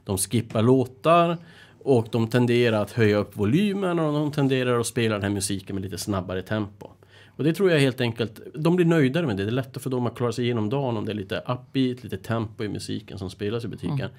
De 0.03 0.17
skippar 0.17 0.61
låtar, 0.61 1.37
och 1.83 2.07
de 2.11 2.27
tenderar 2.27 2.81
att 2.81 2.91
höja 2.91 3.17
upp 3.17 3.37
volymen 3.37 3.99
och 3.99 4.13
de 4.13 4.31
tenderar 4.31 4.79
att 4.79 4.87
spela 4.87 5.15
den 5.15 5.23
här 5.23 5.29
musiken 5.29 5.75
med 5.75 5.83
lite 5.83 5.97
snabbare 5.97 6.41
tempo. 6.41 6.87
Och 7.39 7.43
det 7.43 7.53
tror 7.53 7.71
jag 7.71 7.79
helt 7.79 8.01
enkelt, 8.01 8.39
de 8.55 8.75
blir 8.75 8.85
nöjdare 8.85 9.27
med 9.27 9.37
det. 9.37 9.43
Det 9.43 9.49
är 9.49 9.51
lättare 9.51 9.79
för 9.81 9.89
dem 9.89 10.07
att 10.07 10.15
klara 10.15 10.31
sig 10.31 10.45
igenom 10.45 10.69
dagen 10.69 10.97
om 10.97 11.05
det 11.05 11.11
är 11.11 11.15
lite 11.15 11.37
upbeat, 11.47 12.03
lite 12.03 12.17
tempo 12.17 12.63
i 12.63 12.69
musiken 12.69 13.19
som 13.19 13.29
spelas 13.29 13.65
i 13.65 13.67
butiken. 13.67 13.99
Mm. 13.99 14.11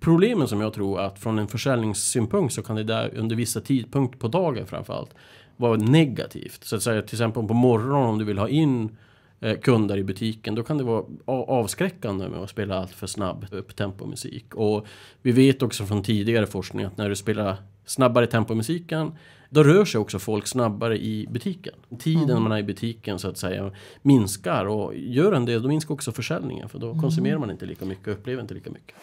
Problemen 0.00 0.48
som 0.48 0.60
jag 0.60 0.72
tror 0.72 1.00
att 1.00 1.18
från 1.18 1.38
en 1.38 1.48
försäljningssynpunkt 1.48 2.54
så 2.54 2.62
kan 2.62 2.76
det 2.76 2.84
där 2.84 3.14
under 3.14 3.36
vissa 3.36 3.60
tidpunkter 3.60 4.18
på 4.18 4.28
dagen 4.28 4.66
framförallt 4.66 5.14
vara 5.56 5.76
negativt. 5.76 6.64
Så 6.64 6.76
att 6.76 6.82
säga 6.82 7.02
till 7.02 7.14
exempel 7.14 7.46
på 7.46 7.54
morgonen 7.54 8.08
om 8.08 8.18
du 8.18 8.24
vill 8.24 8.38
ha 8.38 8.48
in 8.48 8.96
Eh, 9.40 9.58
kunder 9.58 9.96
i 9.96 10.04
butiken, 10.04 10.54
då 10.54 10.62
kan 10.62 10.78
det 10.78 10.84
vara 10.84 11.04
avskräckande 11.26 12.28
med 12.28 12.40
att 12.40 12.50
spela 12.50 12.78
allt 12.78 12.90
för 12.90 13.06
snabb 13.06 13.46
upptempomusik. 13.50 14.54
Och 14.54 14.86
vi 15.22 15.32
vet 15.32 15.62
också 15.62 15.86
från 15.86 16.02
tidigare 16.02 16.46
forskning 16.46 16.84
att 16.84 16.96
när 16.96 17.08
du 17.08 17.16
spelar 17.16 17.56
snabbare 17.84 18.26
tempomusiken 18.26 19.12
då 19.50 19.62
rör 19.62 19.84
sig 19.84 20.00
också 20.00 20.18
folk 20.18 20.46
snabbare 20.46 20.98
i 20.98 21.26
butiken. 21.30 21.74
Tiden 21.98 22.30
mm. 22.30 22.42
man 22.42 22.52
är 22.52 22.58
i 22.58 22.62
butiken 22.62 23.18
så 23.18 23.28
att 23.28 23.38
säga 23.38 23.70
minskar 24.02 24.64
och 24.64 24.94
gör 24.94 25.32
en 25.32 25.44
det, 25.44 25.58
då 25.58 25.68
minskar 25.68 25.94
också 25.94 26.12
försäljningen 26.12 26.68
för 26.68 26.78
då 26.78 26.90
mm. 26.90 27.02
konsumerar 27.02 27.38
man 27.38 27.50
inte 27.50 27.66
lika 27.66 27.84
mycket 27.84 28.06
och 28.06 28.12
upplever 28.12 28.42
inte 28.42 28.54
lika 28.54 28.70
mycket. 28.70 28.96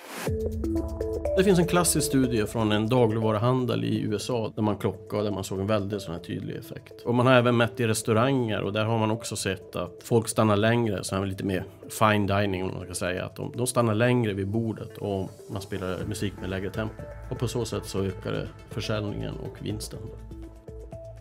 Det 1.37 1.43
finns 1.43 1.59
en 1.59 1.67
klassisk 1.67 2.07
studie 2.07 2.45
från 2.45 2.71
en 2.71 2.89
dagligvaruhandel 2.89 3.83
i 3.83 4.01
USA 4.01 4.53
där 4.55 4.61
man 4.61 4.77
klockade 4.77 5.17
och 5.17 5.23
där 5.23 5.31
man 5.31 5.43
såg 5.43 5.59
en 5.59 5.67
väldigt 5.67 6.01
sån 6.01 6.13
här 6.13 6.21
tydlig 6.21 6.55
effekt. 6.55 7.01
Och 7.05 7.15
man 7.15 7.27
har 7.27 7.33
även 7.33 7.57
mätt 7.57 7.79
i 7.79 7.87
restauranger 7.87 8.61
och 8.61 8.73
där 8.73 8.85
har 8.85 8.99
man 8.99 9.11
också 9.11 9.35
sett 9.35 9.75
att 9.75 10.01
folk 10.03 10.27
stannar 10.27 10.57
längre, 10.57 11.03
så 11.03 11.15
här 11.15 11.25
lite 11.25 11.43
mer 11.43 11.65
fine 11.89 12.27
dining 12.27 12.63
om 12.63 12.73
man 12.73 12.85
ska 12.85 12.93
säga. 12.93 13.25
Att 13.25 13.35
de, 13.35 13.51
de 13.55 13.67
stannar 13.67 13.95
längre 13.95 14.33
vid 14.33 14.47
bordet 14.47 14.97
och 14.97 15.29
man 15.49 15.61
spelar 15.61 16.05
musik 16.05 16.33
med 16.41 16.49
lägre 16.49 16.69
tempo. 16.69 17.01
Och 17.31 17.39
på 17.39 17.47
så 17.47 17.65
sätt 17.65 17.85
så 17.85 18.03
ökar 18.03 18.31
det 18.31 18.47
försäljningen 18.69 19.35
och 19.35 19.65
vinsten. 19.65 19.99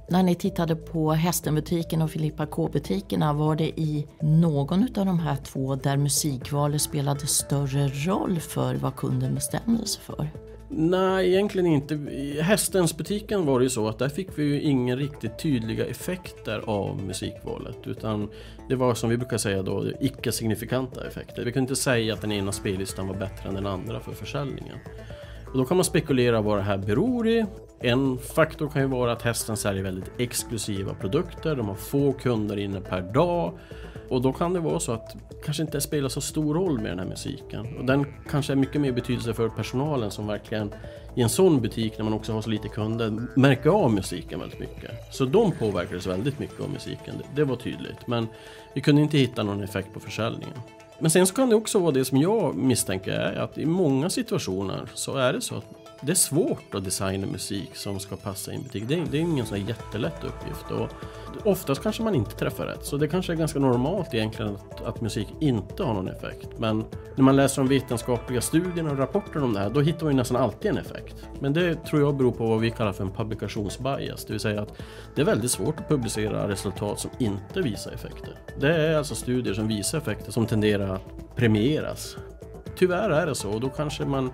När 0.09 0.23
ni 0.23 0.35
tittade 0.35 0.77
på 0.77 1.13
Hästenbutiken 1.13 2.03
och 2.03 2.11
Filippa 2.11 2.47
K-butikerna, 2.47 3.33
var 3.33 3.57
det 3.57 3.81
i 3.81 4.07
någon 4.21 4.83
av 4.83 5.07
de 5.07 5.19
här 5.19 5.37
två 5.37 5.75
där 5.75 5.97
musikvalet 5.97 6.83
spelade 6.83 7.27
större 7.27 7.89
roll 7.89 8.41
för 8.41 8.75
vad 8.75 8.97
kunden 8.97 9.35
bestämde 9.35 9.87
sig 9.87 10.03
för? 10.03 10.29
Nej, 10.75 11.29
egentligen 11.29 11.67
inte. 11.67 11.95
I 11.95 12.41
Hästensbutiken 12.41 13.47
var 13.47 13.59
det 13.59 13.63
ju 13.63 13.71
så 13.71 13.89
att 13.89 13.99
där 13.99 14.09
fick 14.09 14.29
vi 14.39 14.45
ju 14.45 14.61
inga 14.61 14.97
riktigt 14.97 15.39
tydliga 15.39 15.87
effekter 15.87 16.63
av 16.67 17.03
musikvalet. 17.03 17.77
Utan 17.85 18.29
det 18.69 18.77
var 18.77 18.95
som 18.95 19.11
vi 19.11 19.17
brukar 19.17 19.39
säga 19.39 19.63
då, 19.63 19.87
icke-signifikanta 20.01 21.07
effekter. 21.07 21.45
Vi 21.45 21.53
kunde 21.53 21.71
inte 21.71 21.83
säga 21.83 22.15
att 22.15 22.21
den 22.21 22.33
ena 22.33 22.53
spellistan 22.53 23.09
var 23.09 23.15
bättre 23.15 23.49
än 23.49 23.55
den 23.55 23.67
andra 23.67 24.01
för 24.01 24.13
försäljningen. 24.13 24.79
Och 25.53 25.59
då 25.59 25.65
kan 25.65 25.77
man 25.77 25.85
spekulera 25.85 26.41
vad 26.41 26.59
det 26.59 26.63
här 26.63 26.79
beror 26.79 27.29
i. 27.29 27.47
En 27.83 28.19
faktor 28.19 28.69
kan 28.69 28.83
ju 28.83 28.89
vara 28.89 29.13
att 29.13 29.23
hästen 29.23 29.57
säljer 29.57 29.83
väldigt 29.83 30.11
exklusiva 30.19 30.95
produkter, 30.95 31.57
de 31.57 31.69
har 31.69 31.75
få 31.75 32.13
kunder 32.13 32.57
inne 32.57 32.81
per 32.81 33.01
dag. 33.01 33.53
Och 34.09 34.23
då 34.23 34.33
kan 34.33 34.53
det 34.53 34.61
vara 34.61 34.81
så 34.81 34.93
att 34.93 35.17
det 35.31 35.45
kanske 35.45 35.63
inte 35.63 35.81
spelar 35.81 36.09
så 36.09 36.21
stor 36.21 36.55
roll 36.55 36.79
med 36.79 36.91
den 36.91 36.99
här 36.99 37.07
musiken. 37.07 37.77
Och 37.79 37.85
den 37.85 38.07
kanske 38.31 38.53
är 38.53 38.57
mycket 38.57 38.81
mer 38.81 38.93
betydelse 38.93 39.35
för 39.35 39.49
personalen 39.49 40.11
som 40.11 40.27
verkligen 40.27 40.75
i 41.15 41.23
en 41.23 41.29
sån 41.29 41.61
butik 41.61 41.99
när 41.99 42.05
man 42.05 42.13
också 42.13 42.33
har 42.33 42.43
så 42.43 42.51
lite 42.51 42.69
kunder 42.69 43.27
märker 43.35 43.71
av 43.71 43.93
musiken 43.93 44.41
väldigt 44.41 44.61
mycket. 44.61 44.91
Så 45.11 45.25
de 45.25 45.53
påverkades 45.53 46.07
väldigt 46.07 46.39
mycket 46.39 46.61
av 46.61 46.71
musiken, 46.71 47.15
det 47.35 47.45
var 47.45 47.57
tydligt. 47.57 48.07
Men 48.07 48.27
vi 48.75 48.81
kunde 48.81 49.03
inte 49.03 49.19
hitta 49.19 49.43
någon 49.43 49.63
effekt 49.63 49.95
på 49.95 50.01
försäljningen. 50.01 50.59
Men 50.99 51.11
sen 51.11 51.27
så 51.27 51.35
kan 51.35 51.49
det 51.49 51.55
också 51.57 51.79
vara 51.79 51.93
det 51.93 52.05
som 52.05 52.19
jag 52.19 52.55
misstänker 52.55 53.13
är 53.13 53.37
att 53.37 53.59
i 53.59 53.67
många 53.67 54.11
situationer 54.11 54.89
så 54.95 55.17
är 55.17 55.33
det 55.33 55.41
så 55.41 55.55
att 55.55 55.82
det 56.05 56.13
är 56.13 56.17
svårt 56.17 56.75
att 56.75 56.85
designa 56.85 57.27
musik 57.27 57.77
som 57.77 58.01
ska 58.01 58.17
passa 58.17 58.53
i 58.53 58.55
en 58.55 58.63
butik. 58.63 58.85
Det 58.89 58.95
är, 58.95 59.07
det 59.11 59.19
är 59.19 59.21
ingen 59.21 59.47
sån 59.47 59.67
jättelätt 59.67 60.25
uppgift. 60.25 60.71
Och 60.71 60.89
oftast 61.45 61.83
kanske 61.83 62.03
man 62.03 62.15
inte 62.15 62.31
träffar 62.31 62.67
rätt. 62.67 62.85
Så 62.85 62.97
det 62.97 63.09
kanske 63.09 63.33
är 63.33 63.37
ganska 63.37 63.59
normalt 63.59 64.15
egentligen 64.15 64.57
att, 64.57 64.85
att 64.85 65.01
musik 65.01 65.29
inte 65.41 65.83
har 65.83 65.95
någon 65.95 66.09
effekt. 66.09 66.49
Men 66.59 66.85
när 67.15 67.25
man 67.25 67.37
läser 67.37 67.63
de 67.63 67.69
vetenskapliga 67.69 68.41
studierna 68.41 68.91
och 68.91 68.99
rapporterna 68.99 69.45
om 69.45 69.53
det 69.53 69.61
här, 69.61 69.71
då 69.71 69.81
hittar 69.81 70.05
man 70.05 70.13
ju 70.13 70.17
nästan 70.17 70.37
alltid 70.37 70.71
en 70.71 70.79
effekt. 70.79 71.17
Men 71.41 71.53
det 71.53 71.75
tror 71.75 72.03
jag 72.03 72.17
beror 72.17 72.33
på 72.33 72.47
vad 72.47 72.61
vi 72.61 72.71
kallar 72.71 72.93
för 72.93 73.05
en 73.05 73.13
publikationsbias. 73.13 74.25
Det 74.25 74.33
vill 74.33 74.41
säga 74.41 74.63
att 74.63 74.83
det 75.15 75.21
är 75.21 75.27
väldigt 75.27 75.51
svårt 75.51 75.81
att 75.81 75.89
publicera 75.89 76.49
resultat 76.49 77.01
som 77.01 77.11
inte 77.19 77.61
visar 77.61 77.93
effekter. 77.93 78.35
Det 78.61 78.77
är 78.77 78.97
alltså 78.97 79.15
studier 79.15 79.55
som 79.55 79.69
visar 79.69 79.99
effekter 79.99 80.33
som 80.33 80.47
tenderar 80.47 80.95
att 80.95 81.37
premieras. 81.37 82.17
Tyvärr 82.77 83.11
är 83.11 83.27
det 83.27 83.35
så 83.35 83.51
och 83.51 83.61
då 83.61 83.69
kanske 83.69 84.05
man 84.05 84.31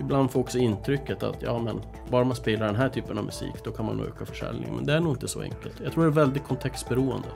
Ibland 0.00 0.30
får 0.30 0.40
också 0.40 0.58
intrycket 0.58 1.22
att 1.22 1.42
ja, 1.42 1.58
men 1.58 1.80
bara 2.10 2.24
man 2.24 2.36
spelar 2.36 2.66
den 2.66 2.76
här 2.76 2.88
typen 2.88 3.18
av 3.18 3.24
musik 3.24 3.54
då 3.64 3.70
kan 3.70 3.86
man 3.86 3.96
nog 3.96 4.06
öka 4.06 4.26
försäljningen. 4.26 4.76
Men 4.76 4.86
det 4.86 4.92
är 4.92 5.00
nog 5.00 5.14
inte 5.14 5.28
så 5.28 5.40
enkelt. 5.40 5.80
Jag 5.84 5.92
tror 5.92 6.04
det 6.04 6.10
är 6.10 6.24
väldigt 6.24 6.44
kontextberoende. 6.44 7.28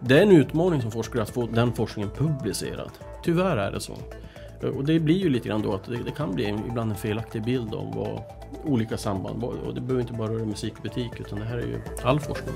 Det 0.00 0.18
är 0.18 0.22
en 0.22 0.32
utmaning 0.32 0.82
som 0.82 0.90
forskare 0.90 1.22
att 1.22 1.30
få 1.30 1.46
den 1.46 1.72
forskningen 1.72 2.10
publicerad. 2.10 2.90
Tyvärr 3.22 3.56
är 3.56 3.70
det 3.72 3.80
så. 3.80 3.94
Och 4.76 4.84
det 4.84 5.00
blir 5.00 5.18
ju 5.18 5.28
lite 5.28 5.48
grann 5.48 5.62
då 5.62 5.74
att 5.74 5.84
det, 5.84 6.02
det 6.04 6.10
kan 6.10 6.34
bli 6.34 6.46
en, 6.46 6.58
ibland 6.68 6.90
en 6.90 6.96
felaktig 6.96 7.44
bild 7.44 7.74
om 7.74 7.92
vad 7.96 8.22
olika 8.64 8.96
samband 8.96 9.44
Och 9.44 9.74
det 9.74 9.80
behöver 9.80 10.00
inte 10.00 10.12
bara 10.12 10.28
röra 10.28 10.44
musikbutik 10.44 11.20
utan 11.20 11.38
det 11.38 11.44
här 11.44 11.58
är 11.58 11.66
ju 11.66 11.80
all 12.02 12.20
forskning. 12.20 12.54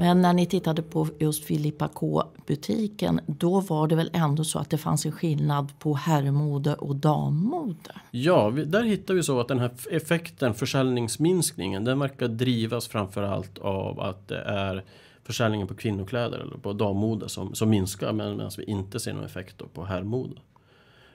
Men 0.00 0.22
när 0.22 0.32
ni 0.32 0.46
tittade 0.46 0.82
på 0.82 1.08
just 1.18 1.44
Filippa 1.44 1.88
K-butiken, 1.88 3.20
då 3.26 3.60
var 3.60 3.88
det 3.88 3.96
väl 3.96 4.10
ändå 4.12 4.44
så 4.44 4.58
att 4.58 4.70
det 4.70 4.78
fanns 4.78 5.06
en 5.06 5.12
skillnad 5.12 5.78
på 5.78 5.94
herrmode 5.94 6.74
och 6.74 6.96
dammode? 6.96 7.94
Ja, 8.10 8.50
där 8.66 8.82
hittar 8.82 9.14
vi 9.14 9.22
så 9.22 9.40
att 9.40 9.48
den 9.48 9.58
här 9.58 9.70
effekten, 9.90 10.54
försäljningsminskningen, 10.54 11.84
den 11.84 11.98
verkar 11.98 12.28
drivas 12.28 12.88
framför 12.88 13.22
allt 13.22 13.58
av 13.58 14.00
att 14.00 14.28
det 14.28 14.40
är 14.40 14.84
försäljningen 15.24 15.66
på 15.66 15.74
kvinnokläder 15.74 16.38
eller 16.38 16.56
på 16.56 16.72
dammode 16.72 17.28
som, 17.28 17.54
som 17.54 17.70
minskar 17.70 18.12
medan 18.12 18.50
vi 18.58 18.64
inte 18.64 19.00
ser 19.00 19.12
någon 19.12 19.24
effekt 19.24 19.62
på 19.74 19.84
herrmode. 19.84 20.36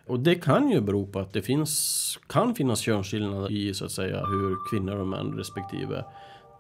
Och 0.07 0.19
det 0.19 0.35
kan 0.35 0.71
ju 0.71 0.81
bero 0.81 1.07
på 1.07 1.19
att 1.19 1.33
det 1.33 1.41
finns, 1.41 2.19
kan 2.27 2.55
finnas 2.55 2.79
könsskillnader 2.79 3.51
i 3.51 3.73
så 3.73 3.85
att 3.85 3.91
säga 3.91 4.25
hur 4.25 4.69
kvinnor 4.69 4.95
och 4.95 5.07
män 5.07 5.33
respektive 5.37 6.05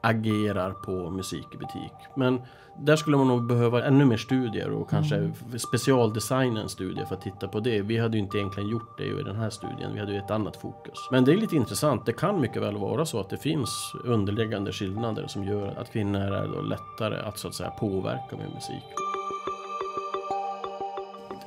agerar 0.05 0.71
på 0.71 1.09
musik 1.09 1.47
i 1.53 1.57
butik. 1.57 1.93
Men 2.15 2.41
där 2.77 2.95
skulle 2.95 3.17
man 3.17 3.27
nog 3.27 3.47
behöva 3.47 3.83
ännu 3.83 4.05
mer 4.05 4.17
studier 4.17 4.69
och 4.69 4.89
kanske 4.89 5.15
mm. 5.15 5.33
specialdesigna 5.59 6.61
en 6.61 6.69
studie 6.69 7.05
för 7.05 7.15
att 7.15 7.21
titta 7.21 7.47
på 7.47 7.59
det. 7.59 7.81
Vi 7.81 7.97
hade 7.97 8.17
ju 8.17 8.23
inte 8.23 8.37
egentligen 8.37 8.69
gjort 8.69 8.97
det 8.97 9.03
i 9.03 9.23
den 9.23 9.35
här 9.35 9.49
studien, 9.49 9.93
vi 9.93 9.99
hade 9.99 10.11
ju 10.11 10.19
ett 10.19 10.31
annat 10.31 10.57
fokus. 10.57 10.99
Men 11.11 11.25
det 11.25 11.33
är 11.33 11.37
lite 11.37 11.55
intressant, 11.55 12.05
det 12.05 12.13
kan 12.13 12.41
mycket 12.41 12.61
väl 12.61 12.77
vara 12.77 13.05
så 13.05 13.19
att 13.19 13.29
det 13.29 13.37
finns 13.37 13.95
underliggande 14.03 14.71
skillnader 14.71 15.27
som 15.27 15.43
gör 15.43 15.75
att 15.77 15.91
kvinnor 15.91 16.21
är 16.21 16.63
lättare 16.69 17.19
att 17.19 17.37
så 17.37 17.47
att 17.47 17.55
säga 17.55 17.69
påverka 17.69 18.37
med 18.37 18.49
musik. 18.55 18.83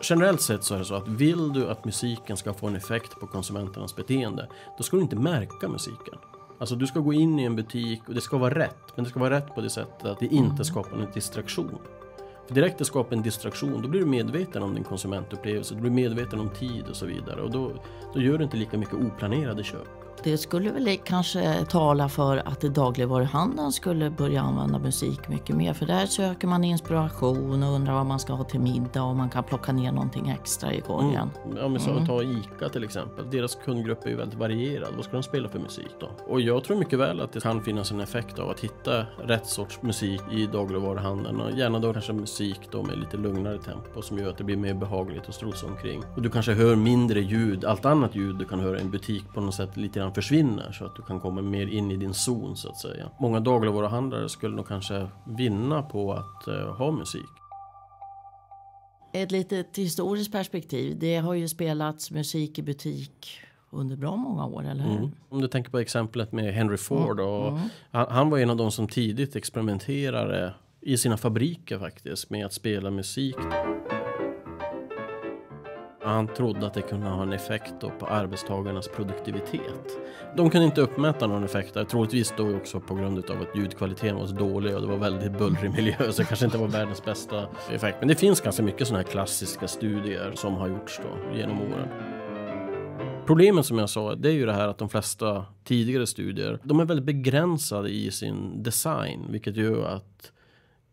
Generellt 0.03 0.41
sett 0.41 0.65
så 0.65 0.75
är 0.75 0.79
det 0.79 0.85
så 0.85 0.95
att 0.95 1.09
vill 1.09 1.53
du 1.53 1.71
att 1.71 1.85
musiken 1.85 2.37
ska 2.37 2.55
få 2.55 2.67
en 2.67 2.77
effekt 2.77 3.21
på 3.21 3.27
konsumenternas 3.27 3.97
beteende, 3.97 4.49
då 4.77 4.83
ska 4.83 4.97
du 4.97 5.03
inte 5.03 5.17
märka 5.17 5.69
musiken. 5.69 6.19
Alltså 6.59 6.77
du 6.77 6.87
ska 6.87 7.01
gå 7.01 7.13
in 7.13 7.39
i 7.39 7.45
en 7.45 7.57
butik 7.57 8.03
och 8.09 8.15
det 8.15 8.21
ska 8.21 8.39
vara 8.39 8.55
rätt. 8.55 8.97
Men 8.97 9.05
det 9.05 9.11
ska 9.11 9.21
vara 9.21 9.37
rätt 9.37 9.55
på 9.55 9.61
det 9.61 9.71
sättet 9.71 10.05
att 10.05 10.21
det 10.21 10.27
inte 10.27 10.51
mm. 10.51 10.65
skapar 10.65 10.97
en 10.97 11.13
distraktion. 11.15 11.79
För 12.47 12.55
direkt 12.55 12.79
det 12.79 12.85
skapar 12.85 13.17
en 13.17 13.23
distraktion, 13.23 13.83
då 13.83 13.89
blir 13.89 14.01
du 14.01 14.07
medveten 14.07 14.63
om 14.63 14.75
din 14.75 14.85
konsumentupplevelse. 14.85 15.75
Du 15.75 15.81
blir 15.81 15.91
medveten 15.91 16.41
om 16.41 16.51
tid 16.51 16.85
och 16.91 16.97
så 16.97 17.07
vidare. 17.07 17.43
Och 17.43 17.51
då, 17.51 17.73
då 18.15 18.21
gör 18.21 18.39
du 18.39 18.45
inte 18.45 18.57
lika 18.57 18.79
mycket 18.79 18.95
oplanerade 18.95 19.65
köp. 19.65 20.08
Det 20.23 20.39
skulle 20.39 20.71
väl 20.71 20.99
kanske 21.05 21.65
tala 21.69 22.09
för 22.09 22.37
att 22.37 22.61
dagligvaruhandeln 22.61 23.73
skulle 23.73 24.11
börja 24.11 24.41
använda 24.41 24.79
musik 24.79 25.29
mycket 25.29 25.57
mer. 25.57 25.73
För 25.73 25.87
där 25.87 26.07
söker 26.07 26.49
man 26.49 26.65
inspiration 26.65 27.63
och 27.63 27.73
undrar 27.75 27.95
vad 27.95 28.07
man 28.07 28.21
ska 28.21 28.33
ha 28.33 28.45
till 28.45 28.61
middag 28.61 29.03
och 29.03 29.17
man 29.17 29.31
kan 29.31 29.45
plocka 29.45 29.73
ner 29.73 29.93
någonting 29.93 30.29
extra 30.29 30.73
i 30.73 30.81
korgen. 30.81 31.31
Mm. 31.45 31.57
Ja, 31.57 31.69
men 31.69 31.81
så 31.81 31.91
mm. 31.91 32.07
ta 32.07 32.23
ICA 32.23 32.69
till 32.69 32.85
exempel. 32.85 33.31
Deras 33.31 33.55
kundgrupp 33.55 34.05
är 34.05 34.11
ju 34.11 34.17
väldigt 34.17 34.39
varierad. 34.39 34.89
Vad 34.97 35.05
ska 35.05 35.13
de 35.13 35.23
spela 35.23 35.49
för 35.49 35.59
musik 35.59 35.91
då? 36.01 36.11
Och 36.27 36.41
jag 36.41 36.65
tror 36.65 36.77
mycket 36.77 36.99
väl 36.99 37.21
att 37.21 37.33
det 37.33 37.41
kan 37.41 37.63
finnas 37.63 37.91
en 37.91 38.01
effekt 38.01 38.39
av 38.39 38.51
att 38.51 38.61
hitta 38.61 39.07
rätt 39.25 39.47
sorts 39.47 39.83
musik 39.83 40.21
i 40.33 40.47
dagligvaruhandeln. 40.47 41.41
Och 41.41 41.51
gärna 41.51 41.79
då 41.79 41.93
kanske 41.93 42.13
musik 42.13 42.61
då 42.71 42.83
med 42.83 42.99
lite 42.99 43.17
lugnare 43.17 43.59
tempo 43.59 44.03
som 44.03 44.19
gör 44.19 44.31
att 44.31 44.39
det 44.39 44.45
blir 44.45 44.57
mer 44.57 44.75
behagligt 44.75 45.29
att 45.29 45.35
strosa 45.35 45.67
omkring. 45.67 46.03
Och 46.17 46.23
du 46.23 46.31
kanske 46.31 46.53
hör 46.53 46.77
mindre 46.77 47.21
ljud, 47.21 47.65
allt 47.65 47.85
annat 47.85 48.15
ljud 48.15 48.37
du 48.37 48.45
kan 48.45 48.61
höra 48.61 48.79
i 48.79 48.81
en 48.81 48.91
butik 48.91 49.25
på 49.35 49.41
något 49.41 49.55
sätt 49.55 49.77
lite 49.77 50.01
grann 50.01 50.08
försvinner 50.15 50.73
så 50.73 50.85
att 50.85 50.97
du 50.97 51.03
kan 51.03 51.21
komma 51.21 51.43
mer 51.43 51.67
in 51.67 51.91
i 51.91 51.97
din 51.97 52.15
zon 52.15 52.57
så 52.57 52.69
att 52.69 52.77
säga. 52.77 53.11
Många 53.21 53.41
dagligvaruhandlare 53.41 54.29
skulle 54.29 54.57
nog 54.57 54.69
kanske 54.69 55.09
vinna 55.27 55.83
på 55.83 56.13
att 56.13 56.49
uh, 56.49 56.55
ha 56.55 56.91
musik. 56.91 57.27
Ett 59.13 59.33
litet 59.33 59.79
historiskt 59.79 60.33
perspektiv. 60.33 60.99
Det 60.99 61.17
har 61.17 61.35
ju 61.35 61.49
spelats 61.49 62.11
musik 62.11 62.59
i 62.59 62.63
butik 62.63 63.41
under 63.71 63.97
bra 63.97 64.17
många 64.17 64.47
år, 64.47 64.67
eller 64.67 64.85
hur? 64.85 64.97
Mm. 64.97 65.11
Om 65.29 65.41
du 65.41 65.49
tänker 65.49 65.71
på 65.71 65.79
exemplet 65.79 66.33
med 66.33 66.55
Henry 66.55 66.77
Ford. 66.77 67.21
Mm. 67.21 67.33
Och 67.33 67.49
mm. 67.49 67.69
Han 67.91 68.31
var 68.31 68.39
en 68.39 68.51
av 68.51 68.57
de 68.57 68.71
som 68.71 68.89
tidigt 68.89 69.37
experimenterade 69.37 70.55
i 70.81 70.97
sina 70.97 71.17
fabriker 71.17 71.79
faktiskt 71.79 72.31
med 72.31 72.47
att 72.47 72.53
spela 72.53 72.91
musik. 72.91 73.37
Han 76.09 76.29
trodde 76.29 76.67
att 76.67 76.75
det 76.75 76.83
kunde 76.83 77.07
ha 77.07 77.23
en 77.23 77.33
effekt 77.33 77.75
på 77.99 78.07
arbetstagarnas 78.07 78.89
produktivitet. 78.89 79.99
De 80.37 80.51
kunde 80.51 80.67
inte 80.67 80.81
uppmäta 80.81 81.27
någon 81.27 81.45
effekt 81.45 81.75
där, 81.75 81.85
troligtvis 81.85 82.35
då 82.37 82.57
också 82.57 82.81
på 82.81 82.95
grund 82.95 83.31
av 83.31 83.41
att 83.41 83.57
ljudkvaliteten 83.57 84.17
var 84.17 84.27
så 84.27 84.35
dålig 84.35 84.75
och 84.75 84.81
det 84.81 84.87
var 84.87 84.97
väldigt 84.97 85.39
bullrig 85.39 85.71
miljö 85.71 86.13
så 86.13 86.23
det 86.23 86.29
kanske 86.29 86.45
inte 86.45 86.59
var 86.59 86.69
världens 86.69 87.05
bästa 87.05 87.47
effekt. 87.71 87.97
Men 88.01 88.09
det 88.09 88.15
finns 88.15 88.41
ganska 88.41 88.63
mycket 88.63 88.87
sådana 88.87 89.03
här 89.05 89.11
klassiska 89.11 89.69
studier 89.69 90.33
som 90.35 90.55
har 90.55 90.69
gjorts 90.69 91.01
då 91.03 91.39
genom 91.39 91.61
åren. 91.61 91.89
Problemet 93.27 93.67
som 93.67 93.79
jag 93.79 93.91
sa, 93.91 94.15
det 94.15 94.29
är 94.29 94.33
ju 94.33 94.47
det 94.47 94.53
här 94.53 94.69
att 94.69 94.79
de 94.79 94.89
flesta 94.89 95.45
tidigare 95.65 96.07
studier, 96.07 96.59
de 96.63 96.81
är 96.81 96.85
väldigt 96.85 97.07
begränsade 97.07 97.89
i 97.89 98.11
sin 98.11 98.63
design, 98.63 99.27
vilket 99.31 99.57
gör 99.57 99.85
att 99.85 100.33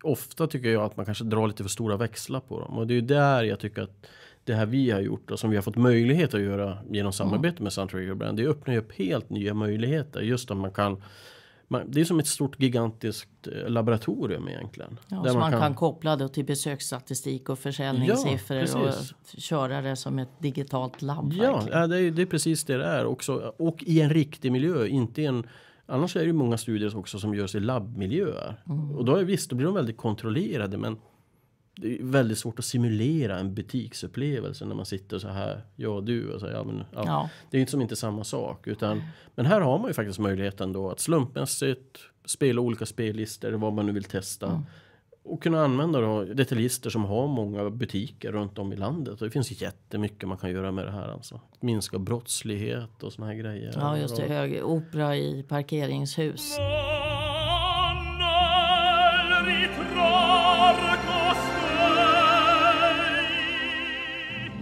ofta 0.04 0.48
tycker 0.48 0.70
jag 0.70 0.84
att 0.84 0.98
man 0.98 1.06
kanske 1.06 1.24
drar 1.24 1.48
lite 1.48 1.64
för 1.64 1.70
stora 1.70 1.98
växlar 1.98 2.40
på 2.40 2.60
dem. 2.60 2.78
Och 2.78 2.88
det 2.88 2.94
är 2.94 2.96
ju 2.96 3.02
där 3.02 3.44
jag 3.44 3.60
tycker 3.60 3.82
att 3.82 4.08
det 4.46 4.54
här 4.54 4.66
vi 4.66 4.92
har 4.92 5.02
gjort 5.02 5.32
och 5.32 5.40
som 5.40 5.50
vi 5.50 5.56
har 5.56 5.64
fått 5.64 5.76
möjlighet 5.76 6.34
att 6.34 6.42
göra 6.42 6.78
genom 6.90 7.14
samarbete 7.14 7.64
med 7.64 7.74
Suntrigger 7.74 8.14
Brand. 8.14 8.38
Det 8.38 8.48
öppnar 8.48 8.74
ju 8.74 8.80
upp 8.80 8.92
helt 8.98 9.30
nya 9.30 9.54
möjligheter. 9.54 10.22
Just 10.22 10.52
att 10.52 10.58
man 10.58 10.72
kan 10.72 11.02
man, 11.68 11.92
det 11.92 12.02
är 12.02 12.06
som 12.06 12.20
ett 12.20 12.28
stort 12.28 12.60
gigantiskt 12.60 13.48
eh, 13.48 13.70
laboratorium 13.70 14.48
egentligen. 14.48 15.00
Ja, 15.08 15.16
där 15.16 15.32
man, 15.32 15.40
man 15.40 15.52
kan... 15.52 15.62
kan... 15.62 15.76
koppla 15.76 16.16
det 16.16 16.30
till 16.30 16.46
besöksstatistik 16.46 17.50
och 17.50 17.60
försäljningssiffror 17.60 18.66
ja, 18.74 18.88
och 18.88 18.94
köra 19.42 19.82
det 19.82 19.96
som 19.96 20.20
ett 20.20 20.40
digitalt 20.40 21.02
labb. 21.02 21.34
Ja, 21.34 21.64
ja 21.72 21.88
det, 21.88 22.00
är, 22.00 22.12
det 22.12 22.22
är 22.22 22.26
precis 22.26 22.64
det 22.64 22.78
det 22.78 22.86
är 22.86 23.06
också. 23.06 23.54
Och 23.58 23.84
i 23.84 24.02
en 24.02 24.10
riktig 24.10 24.52
miljö, 24.52 24.88
inte 24.88 25.22
i 25.22 25.26
en 25.26 25.48
Annars 25.88 26.16
är 26.16 26.20
det 26.20 26.26
ju 26.26 26.34
många 26.34 26.58
studier 26.58 26.98
också 26.98 27.20
som 27.20 27.36
görs 27.36 27.56
i 27.56 27.60
labbmiljöer. 27.60 28.62
Mm. 28.70 28.96
Och 28.96 29.06
då 29.06 29.16
är 29.16 29.24
visst, 29.24 29.50
då 29.50 29.56
blir 29.56 29.66
de 29.66 29.76
väldigt 29.76 29.98
kontrollerade 29.98 30.78
men 30.78 30.98
det 31.76 32.00
är 32.00 32.04
väldigt 32.04 32.38
svårt 32.38 32.60
att 32.60 32.66
simulera 32.66 33.40
en 33.40 33.54
butiksupplevelse 33.54 34.66
när 34.66 34.76
man 34.76 34.86
sitter 34.86 35.20
så 35.20 35.28
här, 35.28 35.62
ja 35.76 36.02
du, 36.02 36.34
och 36.34 36.40
så, 36.40 36.48
ja, 36.48 36.64
men, 36.64 36.78
ja. 36.78 37.04
Ja. 37.06 37.30
Det 37.50 37.58
är 37.58 37.60
ju 37.60 37.62
inte 37.62 37.72
som 37.72 37.82
inte 37.82 37.96
samma 37.96 38.24
sak. 38.24 38.68
Utan, 38.68 39.04
men 39.36 39.46
här 39.46 39.62
har 39.62 39.80
man 39.80 39.88
ju 39.88 39.94
faktiskt 39.94 40.20
möjligheten 40.20 40.74
då 40.74 40.90
att 40.90 41.00
slumpmässigt 41.00 42.00
spela 42.26 42.62
olika 42.62 42.86
spellistor, 42.86 43.52
vad 43.52 43.74
man 43.74 43.86
nu 43.86 43.92
vill 43.92 44.04
testa. 44.04 44.48
Mm. 44.48 44.62
Och 45.24 45.44
kunna 45.44 45.64
använda 45.64 46.02
då 46.02 46.24
detaljister 46.24 46.90
som 46.90 47.06
har 47.06 47.28
många 47.28 47.70
butiker 47.70 48.32
runt 48.32 48.58
om 48.60 48.74
i 48.74 48.76
landet. 48.76 49.22
Och 49.22 49.28
det 49.28 49.32
finns 49.32 49.62
jättemycket 49.62 50.30
man 50.30 50.38
kan 50.38 50.52
göra 50.52 50.72
med 50.72 50.86
det 50.86 50.92
här. 50.92 51.08
Alltså. 51.08 51.42
Minska 51.60 52.00
brottslighet 52.00 53.04
och 53.04 53.14
såna 53.14 53.28
här 53.28 53.36
grejer. 53.36 53.72
Ja, 53.76 53.98
just 53.98 54.18
det. 54.18 54.24
Hög 54.24 54.66
opera 54.66 55.18
i 55.18 55.44
parkeringshus. 55.44 56.58
Nel 56.58 56.95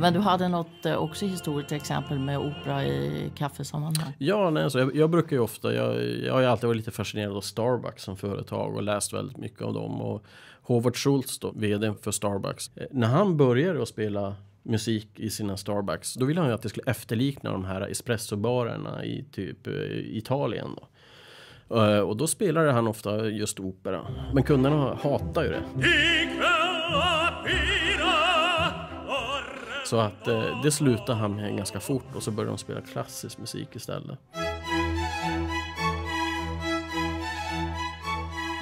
Men 0.03 0.13
du 0.13 0.19
hade 0.19 0.47
något 0.47 0.85
eh, 0.85 0.95
också 0.95 1.25
historiskt 1.25 1.71
exempel 1.71 2.19
med 2.19 2.39
opera 2.39 2.85
i 2.85 3.31
kaffesammanhang. 3.35 4.13
Ja, 4.17 4.49
nej, 4.49 4.63
alltså, 4.63 4.79
jag, 4.79 4.95
jag 4.95 5.09
brukar 5.09 5.35
ju 5.35 5.41
ofta, 5.41 5.73
jag, 5.73 6.03
jag 6.05 6.33
har 6.33 6.41
ju 6.41 6.45
alltid 6.45 6.67
varit 6.67 6.77
lite 6.77 6.91
fascinerad 6.91 7.37
av 7.37 7.41
Starbucks 7.41 8.03
som 8.03 8.17
företag 8.17 8.75
och 8.75 8.83
läst 8.83 9.13
väldigt 9.13 9.37
mycket 9.37 9.61
av 9.61 9.73
dem. 9.73 10.01
Och 10.01 10.25
Howard 10.61 10.95
Schultz, 10.95 11.39
då, 11.39 11.51
vd 11.55 11.93
för 12.01 12.11
Starbucks, 12.11 12.71
eh, 12.75 12.85
när 12.91 13.07
han 13.07 13.37
började 13.37 13.81
att 13.81 13.87
spela 13.87 14.35
musik 14.63 15.19
i 15.19 15.29
sina 15.29 15.57
Starbucks, 15.57 16.13
då 16.13 16.25
ville 16.25 16.39
han 16.39 16.49
ju 16.49 16.55
att 16.55 16.61
det 16.61 16.69
skulle 16.69 16.91
efterlikna 16.91 17.51
de 17.51 17.65
här 17.65 17.81
espressobarerna 17.81 19.05
i 19.05 19.25
typ 19.31 19.67
eh, 19.67 19.73
Italien. 20.17 20.69
Då. 20.75 20.87
Och 22.03 22.17
då 22.17 22.27
spelade 22.27 22.71
han 22.71 22.87
ofta 22.87 23.25
just 23.25 23.59
opera. 23.59 24.05
Men 24.33 24.43
kunderna 24.43 24.97
hatar 25.03 25.43
ju 25.43 25.49
det. 25.49 25.63
Så 29.85 29.99
att 29.99 30.27
eh, 30.27 30.61
det 30.63 30.71
slutade 30.71 31.19
han 31.19 31.35
med 31.35 31.57
ganska 31.57 31.79
fort 31.79 32.15
och 32.15 32.23
så 32.23 32.31
började 32.31 32.51
de 32.51 32.57
spela 32.57 32.81
klassisk 32.81 33.37
musik 33.37 33.75
istället. 33.75 34.19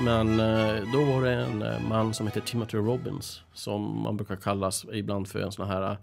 Men 0.04 0.40
eh, 0.40 0.92
då 0.94 1.04
var 1.04 1.22
det 1.22 1.32
en 1.32 1.62
eh, 1.62 1.90
man 1.90 2.14
som 2.14 2.28
heter 2.28 2.42
Timothy 2.42 2.78
Robbins 2.78 3.42
som 3.54 4.02
man 4.02 4.18
brukar 4.18 4.36
kallas 4.36 4.86
ibland 4.94 5.28
för 5.28 5.40
en 5.40 5.52
sån 5.52 5.68
här 5.68 5.98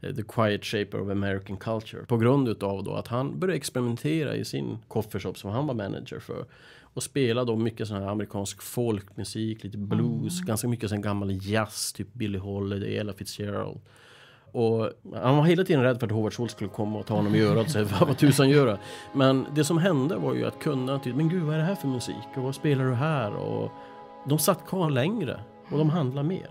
eh, 0.00 0.14
The 0.14 0.22
Quiet 0.22 0.64
Shaper 0.64 1.00
of 1.00 1.10
American 1.10 1.56
Culture. 1.56 2.04
På 2.04 2.16
grund 2.16 2.48
utav 2.48 2.84
då 2.84 2.94
att 2.94 3.08
han 3.08 3.38
började 3.38 3.56
experimentera 3.56 4.36
i 4.36 4.44
sin 4.44 4.78
coffeeshop 4.88 5.38
som 5.38 5.50
han 5.50 5.66
var 5.66 5.74
manager 5.74 6.20
för. 6.20 6.44
Och 6.94 7.02
spela 7.02 7.44
då 7.44 7.56
mycket 7.56 7.88
sån 7.88 7.96
här 7.96 8.08
amerikansk 8.08 8.62
folkmusik, 8.62 9.64
lite 9.64 9.78
blues, 9.78 10.40
ganska 10.40 10.68
mycket 10.68 10.90
sån 10.90 11.02
gammal 11.02 11.38
jazz, 11.42 11.92
typ 11.92 12.14
Billie 12.14 12.38
Holiday, 12.38 12.96
Ella 12.96 13.12
Fitzgerald. 13.12 13.80
Och 14.52 14.90
han 15.14 15.36
var 15.36 15.44
hela 15.44 15.64
tiden 15.64 15.82
rädd 15.82 16.00
för 16.00 16.06
att 16.06 16.12
Howard 16.12 16.32
Schultz 16.32 16.54
skulle 16.54 16.70
komma 16.70 16.98
och 16.98 17.06
ta 17.06 17.14
honom 17.14 17.34
i 17.34 17.42
örat 17.42 17.66
och 17.66 17.70
säga 17.70 17.86
vad 18.00 18.18
tusan 18.18 18.48
göra. 18.48 18.78
Men 19.12 19.46
det 19.54 19.64
som 19.64 19.78
hände 19.78 20.16
var 20.16 20.34
ju 20.34 20.46
att 20.46 20.58
kunderna 20.58 20.98
tyckte, 20.98 21.16
men 21.16 21.28
gud 21.28 21.42
vad 21.42 21.54
är 21.54 21.58
det 21.58 21.64
här 21.64 21.74
för 21.74 21.88
musik? 21.88 22.16
Och 22.36 22.42
vad 22.42 22.54
spelar 22.54 22.84
du 22.84 22.94
här? 22.94 23.36
Och 23.36 23.70
de 24.28 24.38
satt 24.38 24.66
kvar 24.66 24.90
längre 24.90 25.40
och 25.70 25.78
de 25.78 25.90
handlade 25.90 26.28
mer. 26.28 26.48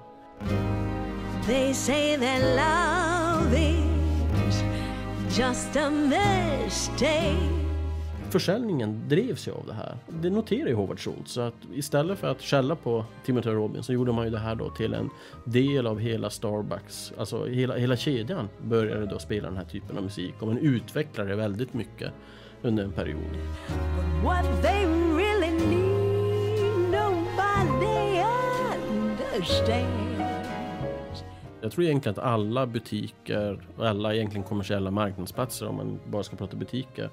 They 1.46 1.74
say 1.74 2.18
that 2.18 2.42
love 2.42 3.58
is 3.58 4.64
just 5.38 5.76
a 5.76 5.90
mistake. 5.90 7.67
Försäljningen 8.38 9.04
drevs 9.08 9.48
ju 9.48 9.52
av 9.52 9.64
det 9.68 9.74
här. 9.74 9.98
Det 10.22 10.30
noterar 10.30 10.68
ju 10.68 10.74
Howard 10.74 11.00
Schultz. 11.00 11.32
Så 11.32 11.42
att 11.42 11.54
istället 11.74 12.20
för 12.20 12.28
att 12.28 12.42
skälla 12.42 12.76
på 12.76 13.06
Timothy 13.26 13.50
Robbins 13.50 13.86
så 13.86 13.94
gjorde 13.94 14.12
man 14.12 14.26
ju 14.26 14.32
det 14.32 14.38
här 14.40 14.56
då 14.56 14.70
till 14.70 14.94
en 14.94 15.10
del 15.44 15.88
av 15.88 16.00
hela 16.00 16.30
Starbucks. 16.30 17.14
Alltså 17.18 17.46
hela, 17.46 17.76
hela 17.76 17.98
kedjan 17.98 18.50
började 18.64 19.06
då 19.06 19.20
spela 19.20 19.48
den 19.48 19.58
här 19.58 19.66
typen 19.66 19.98
av 19.98 20.04
musik. 20.04 20.34
Och 20.40 20.48
man 20.48 20.58
utvecklade 20.58 21.30
det 21.30 21.36
väldigt 21.36 21.74
mycket 21.74 22.12
under 22.62 22.84
en 22.84 22.92
period. 22.92 23.22
Jag 31.62 31.72
tror 31.72 31.86
egentligen 31.86 32.20
att 32.20 32.26
alla 32.26 32.66
butiker 32.66 33.68
och 33.78 33.88
alla 33.88 34.16
egentligen 34.16 34.44
kommersiella 34.44 34.92
marknadsplatser 34.92 35.68
om 35.68 35.76
man 35.76 36.00
bara 36.08 36.24
ska 36.24 36.36
prata 36.36 36.58
butiker 36.58 37.10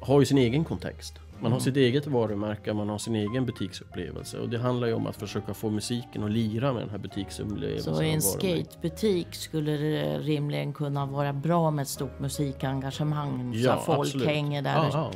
har 0.00 0.20
ju 0.20 0.26
sin 0.26 0.38
egen 0.38 0.64
kontext. 0.64 1.14
Man 1.42 1.52
har 1.52 1.58
sitt 1.58 1.76
eget 1.76 2.06
varumärke, 2.06 2.72
man 2.72 2.88
har 2.88 2.98
sin 2.98 3.14
egen 3.14 3.46
butiksupplevelse 3.46 4.38
och 4.38 4.48
det 4.48 4.58
handlar 4.58 4.88
ju 4.88 4.94
om 4.94 5.06
att 5.06 5.16
försöka 5.16 5.54
få 5.54 5.70
musiken 5.70 6.24
att 6.24 6.30
lira 6.30 6.72
med 6.72 6.82
den 6.82 6.90
här 6.90 6.98
butiksupplevelsen. 6.98 7.96
Så 7.96 8.02
i 8.02 8.10
en 8.10 8.22
skatebutik 8.22 9.34
skulle 9.34 9.70
det 9.70 10.18
rimligen 10.18 10.72
kunna 10.72 11.06
vara 11.06 11.32
bra 11.32 11.70
med 11.70 11.82
ett 11.82 11.88
stort 11.88 12.20
musikengagemang 12.20 13.54
så 13.64 13.70
att 13.70 13.84
folk 13.84 13.98
absolut. 13.98 14.26
hänger 14.26 14.62
där. 14.62 14.74
Ja, 14.74 14.90
ja. 14.92 15.10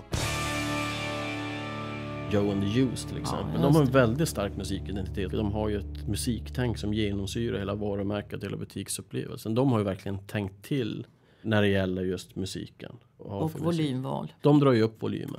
Joe 2.30 2.52
and 2.52 2.62
the 2.62 2.68
Juice 2.68 3.04
till 3.04 3.18
exempel. 3.18 3.52
just 3.52 3.62
de 3.62 3.74
har 3.74 3.82
en 3.82 3.90
väldigt 3.90 4.28
stark 4.28 4.56
musikidentitet. 4.56 5.32
De 5.32 5.52
har 5.52 5.68
ju 5.68 5.78
ett 5.78 6.08
musiktänk 6.08 6.78
som 6.78 6.94
genomsyrar 6.94 7.58
hela 7.58 7.74
varumärket, 7.74 8.44
hela 8.44 8.56
butiksupplevelsen. 8.56 9.54
De 9.54 9.72
har 9.72 9.78
ju 9.78 9.84
verkligen 9.84 10.18
tänkt 10.18 10.64
till 10.64 11.06
när 11.44 11.62
det 11.62 11.68
gäller 11.68 12.02
just 12.02 12.36
musiken. 12.36 12.92
Och, 13.18 13.42
Och 13.42 13.50
musik. 13.50 13.62
volymval. 13.64 14.32
De 14.42 14.60
drar 14.60 14.72
ju 14.72 14.82
upp 14.82 15.02
volymen. 15.02 15.36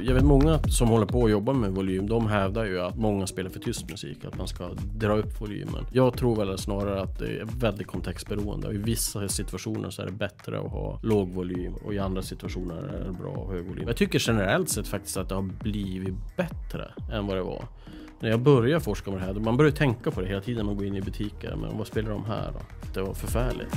Jag 0.00 0.14
vet 0.14 0.24
många 0.24 0.58
som 0.62 0.88
håller 0.88 1.06
på 1.06 1.20
och 1.20 1.30
jobbar 1.30 1.54
med 1.54 1.70
volym, 1.72 2.08
de 2.08 2.26
hävdar 2.26 2.64
ju 2.64 2.80
att 2.80 2.96
många 2.98 3.26
spelar 3.26 3.50
för 3.50 3.60
tyst 3.60 3.90
musik, 3.90 4.24
att 4.24 4.38
man 4.38 4.48
ska 4.48 4.68
dra 4.94 5.16
upp 5.16 5.40
volymen. 5.40 5.84
Jag 5.92 6.16
tror 6.16 6.36
väl 6.36 6.58
snarare 6.58 7.00
att 7.02 7.18
det 7.18 7.26
är 7.40 7.44
väldigt 7.44 7.86
kontextberoende. 7.86 8.68
Och 8.68 8.74
I 8.74 8.76
vissa 8.78 9.28
situationer 9.28 9.90
så 9.90 10.02
är 10.02 10.06
det 10.06 10.12
bättre 10.12 10.60
att 10.60 10.70
ha 10.70 11.00
låg 11.02 11.28
volym 11.28 11.74
och 11.84 11.94
i 11.94 11.98
andra 11.98 12.22
situationer 12.22 12.74
är 12.76 13.04
det 13.04 13.12
bra 13.12 13.30
att 13.32 13.36
ha 13.38 13.52
hög 13.52 13.64
volym. 13.64 13.88
Jag 13.88 13.96
tycker 13.96 14.22
generellt 14.26 14.68
sett 14.68 14.86
faktiskt 14.88 15.16
att 15.16 15.28
det 15.28 15.34
har 15.34 15.42
blivit 15.62 16.14
bättre 16.36 16.92
än 17.12 17.26
vad 17.26 17.36
det 17.36 17.42
var. 17.42 17.64
När 18.20 18.30
jag 18.30 18.40
började 18.40 18.80
forska 18.80 19.10
med 19.10 19.20
det 19.20 19.24
här, 19.24 19.34
man 19.34 19.56
börjar 19.56 19.72
tänka 19.72 20.10
på 20.10 20.20
det 20.20 20.26
hela 20.26 20.40
tiden 20.40 20.56
när 20.56 20.64
man 20.64 20.76
går 20.76 20.86
in 20.86 20.96
i 20.96 21.00
butiker. 21.00 21.56
Men 21.56 21.78
vad 21.78 21.86
spelar 21.86 22.10
de 22.10 22.24
här 22.24 22.52
då? 22.52 22.60
Det 22.94 23.02
var 23.02 23.14
förfärligt. 23.14 23.76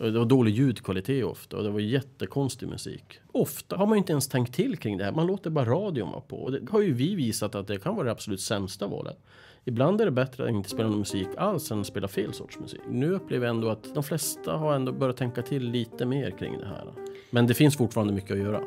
Det 0.00 0.18
var 0.18 0.24
dålig 0.24 0.54
ljudkvalitet 0.54 1.24
ofta 1.24 1.56
och 1.56 1.62
det 1.62 1.70
var 1.70 1.80
jättekonstig 1.80 2.68
musik. 2.68 3.20
Ofta 3.32 3.76
har 3.76 3.86
man 3.86 3.98
inte 3.98 4.12
ens 4.12 4.28
tänkt 4.28 4.54
till 4.54 4.76
kring 4.76 4.98
det 4.98 5.04
här. 5.04 5.12
Man 5.12 5.26
låter 5.26 5.50
bara 5.50 5.64
radion 5.64 6.10
vara 6.10 6.20
på. 6.20 6.36
Och 6.36 6.52
det 6.52 6.70
har 6.70 6.80
ju 6.80 6.92
vi 6.92 7.14
visat 7.14 7.54
att 7.54 7.66
det 7.66 7.78
kan 7.78 7.96
vara 7.96 8.04
det 8.04 8.12
absolut 8.12 8.40
sämsta 8.40 8.86
valet. 8.86 9.18
Ibland 9.64 10.00
är 10.00 10.04
det 10.04 10.10
bättre 10.10 10.44
att 10.44 10.50
inte 10.50 10.68
spela 10.68 10.88
någon 10.88 10.98
musik 10.98 11.28
alls 11.36 11.70
än 11.70 11.80
att 11.80 11.86
spela 11.86 12.08
fel 12.08 12.32
sorts 12.32 12.58
musik. 12.58 12.80
Nu 12.90 13.12
upplever 13.12 13.46
jag 13.46 13.54
ändå 13.54 13.68
att 13.68 13.94
de 13.94 14.02
flesta 14.02 14.52
har 14.52 14.74
ändå 14.74 14.92
börjat 14.92 15.16
tänka 15.16 15.42
till 15.42 15.70
lite 15.70 16.06
mer 16.06 16.30
kring 16.30 16.58
det 16.58 16.66
här. 16.66 16.84
Men 17.30 17.46
det 17.46 17.54
finns 17.54 17.76
fortfarande 17.76 18.12
mycket 18.12 18.30
att 18.30 18.38
göra. 18.38 18.60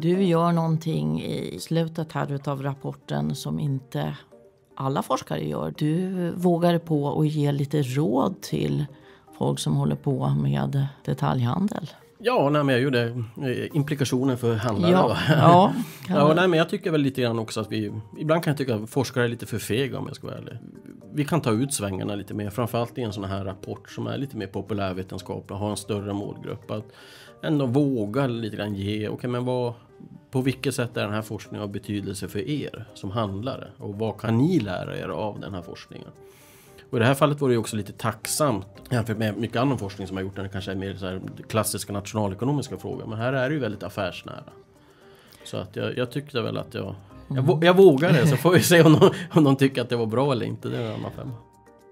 Du 0.00 0.22
gör 0.22 0.52
någonting 0.52 1.22
i 1.22 1.58
slutet 1.60 2.12
här 2.12 2.32
utav 2.32 2.62
rapporten 2.62 3.34
som 3.34 3.60
inte 3.60 4.16
alla 4.76 5.02
forskare 5.02 5.48
gör. 5.48 5.74
Du 5.78 6.30
vågar 6.30 6.78
på 6.78 7.20
att 7.20 7.28
ge 7.28 7.52
lite 7.52 7.82
råd 7.82 8.40
till 8.40 8.86
folk 9.38 9.58
som 9.58 9.76
håller 9.76 9.96
på 9.96 10.28
med 10.28 10.86
detaljhandel. 11.04 11.90
Ja, 12.18 12.50
nej, 12.50 12.64
men 12.64 12.74
jag 12.74 12.82
gjorde 12.82 13.02
eh, 13.42 13.76
implikationer 13.76 14.36
för 14.36 14.54
handlare. 14.54 14.92
Ja, 14.92 15.16
ja, 15.28 15.72
Ja, 16.08 16.34
nej, 16.34 16.48
men 16.48 16.58
jag 16.58 16.68
tycker 16.68 16.90
väl 16.90 17.00
lite 17.00 17.20
grann 17.20 17.38
också 17.38 17.60
att 17.60 17.72
vi... 17.72 17.92
Ibland 18.18 18.44
kan 18.44 18.50
jag 18.50 18.58
tycka 18.58 18.74
att 18.74 18.90
forskare 18.90 19.24
är 19.24 19.28
lite 19.28 19.46
för 19.46 19.58
fega 19.58 19.98
om 19.98 20.04
jag 20.06 20.16
ska 20.16 20.26
vara 20.26 20.38
ärlig. 20.38 20.58
Vi 21.12 21.24
kan 21.24 21.40
ta 21.40 21.50
ut 21.50 21.74
svängarna 21.74 22.14
lite 22.14 22.34
mer, 22.34 22.50
framförallt 22.50 22.98
i 22.98 23.02
en 23.02 23.12
sån 23.12 23.24
här 23.24 23.44
rapport 23.44 23.90
som 23.90 24.06
är 24.06 24.18
lite 24.18 24.36
mer 24.36 24.46
populärvetenskaplig 24.46 25.54
och 25.54 25.58
har 25.58 25.70
en 25.70 25.76
större 25.76 26.12
målgrupp. 26.12 26.70
Att 26.70 26.92
ändå 27.42 27.66
våga 27.66 28.26
lite 28.26 28.56
grann 28.56 28.74
ge, 28.74 29.08
okej 29.08 29.30
men 29.30 29.44
vad... 29.44 29.72
På 30.30 30.40
vilket 30.40 30.74
sätt 30.74 30.96
är 30.96 31.02
den 31.02 31.12
här 31.12 31.22
forskningen 31.22 31.62
av 31.62 31.72
betydelse 31.72 32.28
för 32.28 32.48
er 32.48 32.84
som 32.94 33.10
handlare? 33.10 33.68
Och 33.78 33.94
vad 33.94 34.20
kan 34.20 34.38
ni 34.38 34.60
lära 34.60 34.98
er 34.98 35.08
av 35.08 35.40
den 35.40 35.54
här 35.54 35.62
forskningen? 35.62 36.08
Och 36.90 36.98
i 36.98 37.00
det 37.00 37.06
här 37.06 37.14
fallet 37.14 37.40
var 37.40 37.48
det 37.48 37.52
ju 37.52 37.58
också 37.58 37.76
lite 37.76 37.92
tacksamt 37.92 38.66
jämfört 38.90 39.18
med 39.18 39.36
mycket 39.36 39.56
annan 39.56 39.78
forskning 39.78 40.06
som 40.06 40.16
har 40.16 40.24
gjort 40.24 40.36
när 40.36 40.42
det 40.42 40.48
kanske 40.48 40.70
är 40.70 40.76
mer 40.76 40.94
så 40.94 41.06
här 41.06 41.20
klassiska 41.48 41.92
nationalekonomiska 41.92 42.76
frågor. 42.76 43.06
Men 43.06 43.18
här 43.18 43.32
är 43.32 43.48
det 43.48 43.54
ju 43.54 43.60
väldigt 43.60 43.82
affärsnära. 43.82 44.52
Så 45.44 45.56
att 45.56 45.76
jag, 45.76 45.98
jag 45.98 46.10
tyckte 46.10 46.40
väl 46.40 46.56
att 46.56 46.74
jag... 46.74 46.94
Jag, 47.28 47.64
jag 47.64 47.76
vågade 47.76 48.26
så 48.26 48.36
får 48.36 48.50
vi 48.50 48.62
se 48.62 48.82
om 48.82 48.92
de, 48.92 49.10
om 49.30 49.44
de 49.44 49.56
tycker 49.56 49.82
att 49.82 49.88
det 49.88 49.96
var 49.96 50.06
bra 50.06 50.32
eller 50.32 50.46
inte. 50.46 50.68
Det 50.68 50.76
är 50.76 50.82
en 50.82 50.94
annan 50.94 51.12
femma. 51.12 51.32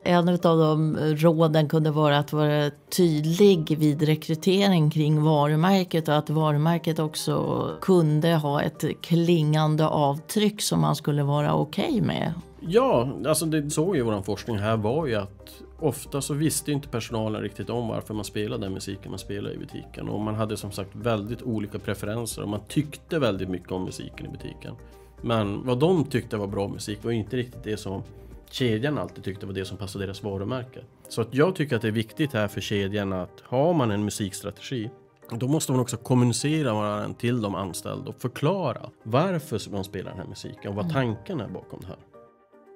En 0.07 0.29
av 0.29 0.39
de 0.39 0.97
råden 0.99 1.69
kunde 1.69 1.91
vara 1.91 2.19
att 2.19 2.33
vara 2.33 2.71
tydlig 2.97 3.79
vid 3.79 4.03
rekrytering 4.03 4.91
kring 4.91 5.23
varumärket 5.23 6.09
och 6.09 6.17
att 6.17 6.31
varumärket 6.31 6.99
också 6.99 7.67
kunde 7.81 8.35
ha 8.35 8.63
ett 8.63 8.85
klingande 9.03 9.87
avtryck 9.87 10.63
som 10.63 10.81
man 10.81 10.97
skulle 10.97 11.23
vara 11.23 11.55
okej 11.55 12.01
med. 12.01 12.33
Ja, 12.61 13.09
alltså 13.27 13.47
det 13.47 13.71
såg 13.71 13.97
ju 13.97 14.03
vår 14.03 14.23
forskning 14.23 14.59
här 14.59 14.77
var 14.77 15.07
ju 15.07 15.15
att 15.15 15.63
ofta 15.79 16.21
så 16.21 16.35
visste 16.35 16.73
inte 16.73 16.89
personalen 16.89 17.43
riktigt 17.43 17.71
om 17.71 17.89
varför 17.89 18.15
man 18.15 18.25
spelade 18.25 18.65
den 18.65 18.73
musiken 18.73 19.11
man 19.11 19.19
spelade 19.19 19.55
i 19.55 19.59
butiken. 19.59 20.09
Och 20.09 20.21
man 20.21 20.35
hade 20.35 20.57
som 20.57 20.71
sagt 20.73 20.91
väldigt 20.93 21.43
olika 21.43 21.79
preferenser 21.79 22.43
och 22.43 22.49
man 22.49 22.61
tyckte 22.69 23.19
väldigt 23.19 23.49
mycket 23.49 23.73
om 23.73 23.85
musiken 23.85 24.27
i 24.27 24.29
butiken. 24.29 24.75
Men 25.23 25.67
vad 25.67 25.79
de 25.79 26.05
tyckte 26.05 26.37
var 26.37 26.47
bra 26.47 26.69
musik 26.69 27.05
var 27.05 27.11
inte 27.11 27.37
riktigt 27.37 27.65
det 27.65 27.77
som 27.77 28.03
kedjan 28.51 28.99
alltid 28.99 29.25
tyckte 29.25 29.47
var 29.47 29.53
det 29.53 29.65
som 29.65 29.77
passade 29.77 30.07
deras 30.07 30.23
varumärke. 30.23 30.81
Så 31.09 31.21
att 31.21 31.35
jag 31.35 31.57
tycker 31.57 31.77
att 31.77 31.83
det 31.83 31.89
är 31.89 31.93
viktigt 31.93 32.33
här 32.33 32.49
för 32.49 32.61
kedjan 32.61 33.13
att 33.13 33.43
har 33.45 33.75
man 33.75 33.91
en 33.91 34.05
musikstrategi 34.05 34.91
då 35.31 35.49
måste 35.49 35.73
man 35.73 35.81
också 35.81 35.97
kommunicera 35.97 37.01
den 37.01 37.15
till 37.15 37.43
de 37.43 37.55
anställda 37.55 38.09
och 38.09 38.21
förklara 38.21 38.91
varför 39.03 39.71
man 39.71 39.85
spelar 39.85 40.11
den 40.11 40.21
här 40.21 40.27
musiken 40.27 40.71
och 40.71 40.77
vad 40.77 40.93
tanken 40.93 41.41
är 41.41 41.49
bakom 41.49 41.81
det 41.81 41.87
här. 41.87 41.99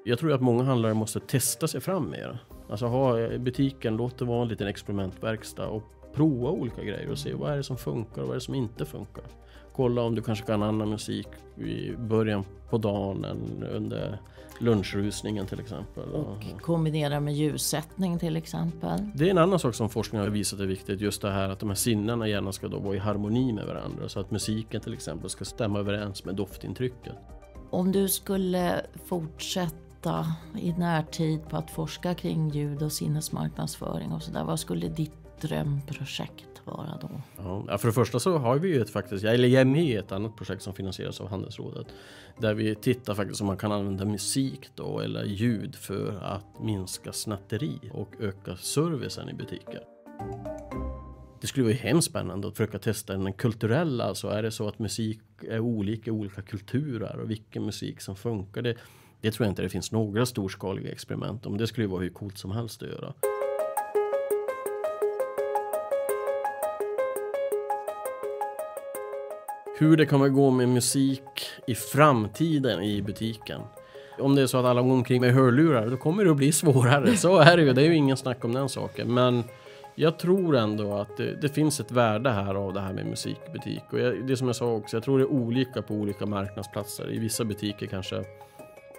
Jag 0.04 0.18
tror 0.18 0.32
att 0.32 0.40
många 0.40 0.64
handlare 0.64 0.94
måste 0.94 1.20
testa 1.20 1.68
sig 1.68 1.80
fram 1.80 2.10
mer. 2.10 2.38
Alltså 2.70 2.86
ha 2.86 3.38
butiken, 3.38 3.96
låt 3.96 4.18
det 4.18 4.24
vara 4.24 4.42
en 4.42 4.48
liten 4.48 4.66
experimentverkstad 4.66 5.66
och 5.66 5.82
prova 6.14 6.50
olika 6.50 6.82
grejer 6.82 7.10
och 7.10 7.18
se 7.18 7.34
vad 7.34 7.52
är 7.52 7.56
det 7.56 7.62
som 7.62 7.76
funkar 7.76 8.22
och 8.22 8.28
vad 8.28 8.36
är 8.36 8.40
det 8.40 8.44
som 8.44 8.54
inte 8.54 8.86
funkar. 8.86 9.24
Kolla 9.76 10.02
om 10.02 10.14
du 10.14 10.22
kanske 10.22 10.46
kan 10.46 10.62
annan 10.62 10.90
musik 10.90 11.28
i 11.56 11.92
början 11.92 12.44
på 12.70 12.78
dagen 12.78 13.24
under 13.72 14.18
lunchrusningen 14.60 15.46
till 15.46 15.60
exempel. 15.60 16.08
Och 16.08 16.60
kombinera 16.60 17.20
med 17.20 17.34
ljussättning 17.34 18.18
till 18.18 18.36
exempel. 18.36 19.10
Det 19.14 19.26
är 19.26 19.30
en 19.30 19.38
annan 19.38 19.58
sak 19.58 19.74
som 19.74 19.88
forskningen 19.88 20.26
har 20.26 20.32
visat 20.32 20.60
är 20.60 20.66
viktigt. 20.66 21.00
Just 21.00 21.22
det 21.22 21.30
här 21.30 21.48
att 21.48 21.60
de 21.60 21.68
här 21.68 21.76
sinnena 21.76 22.28
gärna 22.28 22.52
ska 22.52 22.68
då 22.68 22.78
vara 22.78 22.94
i 22.94 22.98
harmoni 22.98 23.52
med 23.52 23.66
varandra. 23.66 24.08
Så 24.08 24.20
att 24.20 24.30
musiken 24.30 24.80
till 24.80 24.94
exempel 24.94 25.30
ska 25.30 25.44
stämma 25.44 25.78
överens 25.78 26.24
med 26.24 26.34
doftintrycket. 26.34 27.12
Om 27.70 27.92
du 27.92 28.08
skulle 28.08 28.86
fortsätta 29.04 30.26
i 30.58 30.72
närtid 30.72 31.48
på 31.48 31.56
att 31.56 31.70
forska 31.70 32.14
kring 32.14 32.48
ljud 32.48 32.82
och 32.82 32.92
sinnesmarknadsföring 32.92 34.12
och 34.12 34.22
sådär. 34.22 34.44
Vad 34.44 34.60
skulle 34.60 34.88
ditt 34.88 35.40
drömprojekt 35.40 36.59
vara 36.66 36.98
då? 37.00 37.10
Ja, 37.68 37.78
för 37.78 37.88
det 37.88 37.92
första 37.92 38.20
så 38.20 38.38
har 38.38 38.58
vi 38.58 38.68
ju 38.68 38.82
ett 38.82 38.90
faktiskt, 38.90 39.24
eller 39.24 39.48
jag 39.48 39.60
är 39.60 39.64
med 39.64 39.84
i 39.84 39.96
ett 39.96 40.12
annat 40.12 40.36
projekt 40.36 40.62
som 40.62 40.74
finansieras 40.74 41.20
av 41.20 41.28
Handelsrådet. 41.28 41.86
Där 42.38 42.54
vi 42.54 42.74
tittar 42.74 43.14
faktiskt 43.14 43.40
om 43.40 43.46
man 43.46 43.56
kan 43.56 43.72
använda 43.72 44.04
musik 44.04 44.68
då 44.74 45.00
eller 45.00 45.24
ljud 45.24 45.76
för 45.76 46.18
att 46.22 46.60
minska 46.60 47.12
snatteri 47.12 47.78
och 47.92 48.14
öka 48.20 48.56
servicen 48.56 49.28
i 49.28 49.34
butiker. 49.34 49.80
Det 51.40 51.46
skulle 51.46 51.64
vara 51.64 51.74
hemskt 51.74 52.10
spännande 52.10 52.48
att 52.48 52.56
försöka 52.56 52.78
testa 52.78 53.12
den 53.12 53.32
kulturella, 53.32 54.04
alltså 54.04 54.28
är 54.28 54.42
det 54.42 54.50
så 54.50 54.68
att 54.68 54.78
musik 54.78 55.20
är 55.48 55.60
olika 55.60 56.10
i 56.10 56.12
olika 56.12 56.42
kulturer 56.42 57.20
och 57.20 57.30
vilken 57.30 57.64
musik 57.64 58.00
som 58.00 58.16
funkar. 58.16 58.62
Det, 58.62 58.76
det 59.20 59.30
tror 59.30 59.46
jag 59.46 59.52
inte 59.52 59.62
det 59.62 59.68
finns 59.68 59.92
några 59.92 60.26
storskaliga 60.26 60.92
experiment 60.92 61.46
om. 61.46 61.58
Det 61.58 61.66
skulle 61.66 61.86
vara 61.86 62.00
hur 62.00 62.10
coolt 62.10 62.38
som 62.38 62.50
helst 62.50 62.82
att 62.82 62.88
göra. 62.88 63.12
Hur 69.80 69.96
det 69.96 70.06
kommer 70.06 70.28
gå 70.28 70.50
med 70.50 70.68
musik 70.68 71.22
i 71.66 71.74
framtiden 71.74 72.82
i 72.82 73.02
butiken. 73.02 73.60
Om 74.18 74.34
det 74.34 74.42
är 74.42 74.46
så 74.46 74.58
att 74.58 74.64
alla 74.64 74.82
går 74.82 74.92
omkring 74.92 75.20
med 75.20 75.34
hörlurar, 75.34 75.86
då 75.86 75.96
kommer 75.96 76.24
det 76.24 76.30
att 76.30 76.36
bli 76.36 76.52
svårare. 76.62 77.16
Så 77.16 77.38
är 77.38 77.56
det 77.56 77.62
ju, 77.62 77.72
det 77.72 77.82
är 77.82 77.86
ju 77.86 77.94
ingen 77.94 78.16
snack 78.16 78.44
om 78.44 78.52
den 78.52 78.68
saken. 78.68 79.14
Men 79.14 79.44
jag 79.94 80.18
tror 80.18 80.56
ändå 80.56 80.94
att 80.94 81.16
det, 81.16 81.34
det 81.40 81.48
finns 81.48 81.80
ett 81.80 81.92
värde 81.92 82.30
här 82.30 82.54
av 82.54 82.72
det 82.72 82.80
här 82.80 82.92
med 82.92 83.06
musikbutik. 83.06 83.82
Och 83.90 84.00
jag, 84.00 84.26
det 84.26 84.36
som 84.36 84.46
jag 84.46 84.56
sa 84.56 84.72
också, 84.72 84.96
jag 84.96 85.04
tror 85.04 85.18
det 85.18 85.24
är 85.24 85.32
olika 85.32 85.82
på 85.82 85.94
olika 85.94 86.26
marknadsplatser. 86.26 87.12
I 87.12 87.18
vissa 87.18 87.44
butiker 87.44 87.86
kanske 87.86 88.24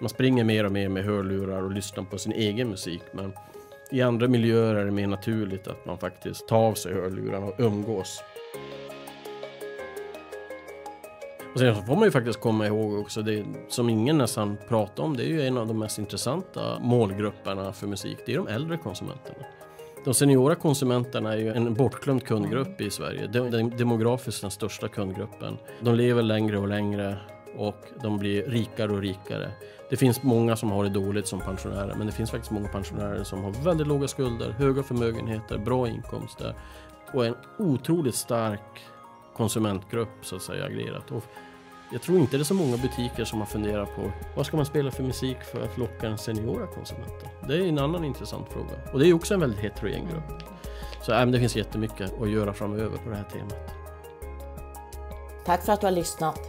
man 0.00 0.08
springer 0.08 0.44
mer 0.44 0.64
och 0.64 0.72
mer 0.72 0.88
med 0.88 1.04
hörlurar 1.04 1.62
och 1.62 1.70
lyssnar 1.70 2.04
på 2.04 2.18
sin 2.18 2.32
egen 2.32 2.68
musik. 2.68 3.02
Men 3.12 3.32
i 3.90 4.02
andra 4.02 4.28
miljöer 4.28 4.74
är 4.74 4.84
det 4.84 4.90
mer 4.90 5.06
naturligt 5.06 5.66
att 5.68 5.86
man 5.86 5.98
faktiskt 5.98 6.48
tar 6.48 6.56
av 6.56 6.74
sig 6.74 6.94
hörlurarna 6.94 7.46
och 7.46 7.54
umgås 7.58 8.22
Och 11.52 11.58
sen 11.58 11.86
får 11.86 11.94
man 11.94 12.04
ju 12.04 12.10
faktiskt 12.10 12.40
komma 12.40 12.66
ihåg 12.66 12.98
också, 12.98 13.22
det 13.22 13.44
som 13.68 13.90
ingen 13.90 14.18
nästan 14.18 14.56
pratar 14.68 15.02
om, 15.02 15.16
det 15.16 15.22
är 15.22 15.28
ju 15.28 15.46
en 15.46 15.58
av 15.58 15.66
de 15.66 15.78
mest 15.78 15.98
intressanta 15.98 16.78
målgrupperna 16.80 17.72
för 17.72 17.86
musik. 17.86 18.18
Det 18.26 18.32
är 18.32 18.36
de 18.36 18.48
äldre 18.48 18.76
konsumenterna. 18.76 19.38
De 20.04 20.14
seniora 20.14 20.54
konsumenterna 20.54 21.32
är 21.32 21.36
ju 21.36 21.52
en 21.52 21.74
bortglömd 21.74 22.24
kundgrupp 22.24 22.80
i 22.80 22.90
Sverige. 22.90 23.26
Den 23.26 23.70
demografiskt 23.70 24.40
den 24.40 24.50
största 24.50 24.88
kundgruppen. 24.88 25.58
De 25.80 25.94
lever 25.94 26.22
längre 26.22 26.58
och 26.58 26.68
längre 26.68 27.16
och 27.56 27.84
de 28.02 28.18
blir 28.18 28.42
rikare 28.42 28.92
och 28.92 29.00
rikare. 29.00 29.50
Det 29.90 29.96
finns 29.96 30.22
många 30.22 30.56
som 30.56 30.70
har 30.70 30.84
det 30.84 30.90
dåligt 30.90 31.26
som 31.26 31.40
pensionärer, 31.40 31.94
men 31.94 32.06
det 32.06 32.12
finns 32.12 32.30
faktiskt 32.30 32.52
många 32.52 32.68
pensionärer 32.68 33.24
som 33.24 33.44
har 33.44 33.50
väldigt 33.50 33.86
låga 33.86 34.08
skulder, 34.08 34.50
höga 34.50 34.82
förmögenheter, 34.82 35.58
bra 35.58 35.88
inkomster 35.88 36.54
och 37.12 37.26
en 37.26 37.34
otroligt 37.58 38.14
stark 38.14 38.80
konsumentgrupp 39.36 40.08
så 40.22 40.36
att 40.36 40.42
säga 40.42 40.64
agerat. 40.64 41.10
Och 41.10 41.24
jag 41.92 42.02
tror 42.02 42.18
inte 42.18 42.36
det 42.36 42.42
är 42.42 42.44
så 42.44 42.54
många 42.54 42.76
butiker 42.76 43.24
som 43.24 43.38
har 43.38 43.46
funderat 43.46 43.96
på 43.96 44.12
vad 44.36 44.46
ska 44.46 44.56
man 44.56 44.66
spela 44.66 44.90
för 44.90 45.02
musik 45.02 45.36
för 45.42 45.60
att 45.60 45.78
locka 45.78 46.08
den 46.08 46.18
seniora 46.18 46.66
konsumenten? 46.66 47.28
Det 47.48 47.54
är 47.54 47.68
en 47.68 47.78
annan 47.78 48.04
intressant 48.04 48.48
fråga. 48.48 48.92
Och 48.92 48.98
det 48.98 49.08
är 49.08 49.12
också 49.12 49.34
en 49.34 49.40
väldigt 49.40 49.60
heterogen 49.60 50.08
grupp. 50.08 50.42
Så 51.02 51.12
äh, 51.12 51.26
det 51.26 51.38
finns 51.38 51.56
jättemycket 51.56 52.22
att 52.22 52.30
göra 52.30 52.52
framöver 52.52 52.98
på 52.98 53.10
det 53.10 53.16
här 53.16 53.24
temat. 53.24 53.74
Tack 55.44 55.64
för 55.64 55.72
att 55.72 55.80
du 55.80 55.86
har 55.86 55.92
lyssnat. 55.92 56.40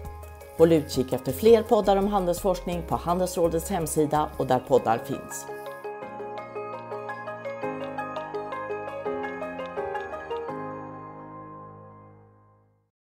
Håll 0.57 0.71
utkik 0.71 1.13
efter 1.13 1.31
fler 1.31 1.63
poddar 1.63 1.97
om 1.97 2.07
handelsforskning 2.07 2.83
på 2.87 2.95
Handelsrådets 2.95 3.69
hemsida 3.69 4.29
och 4.37 4.47
där 4.47 4.59
poddar 4.59 4.97
finns. 4.97 5.45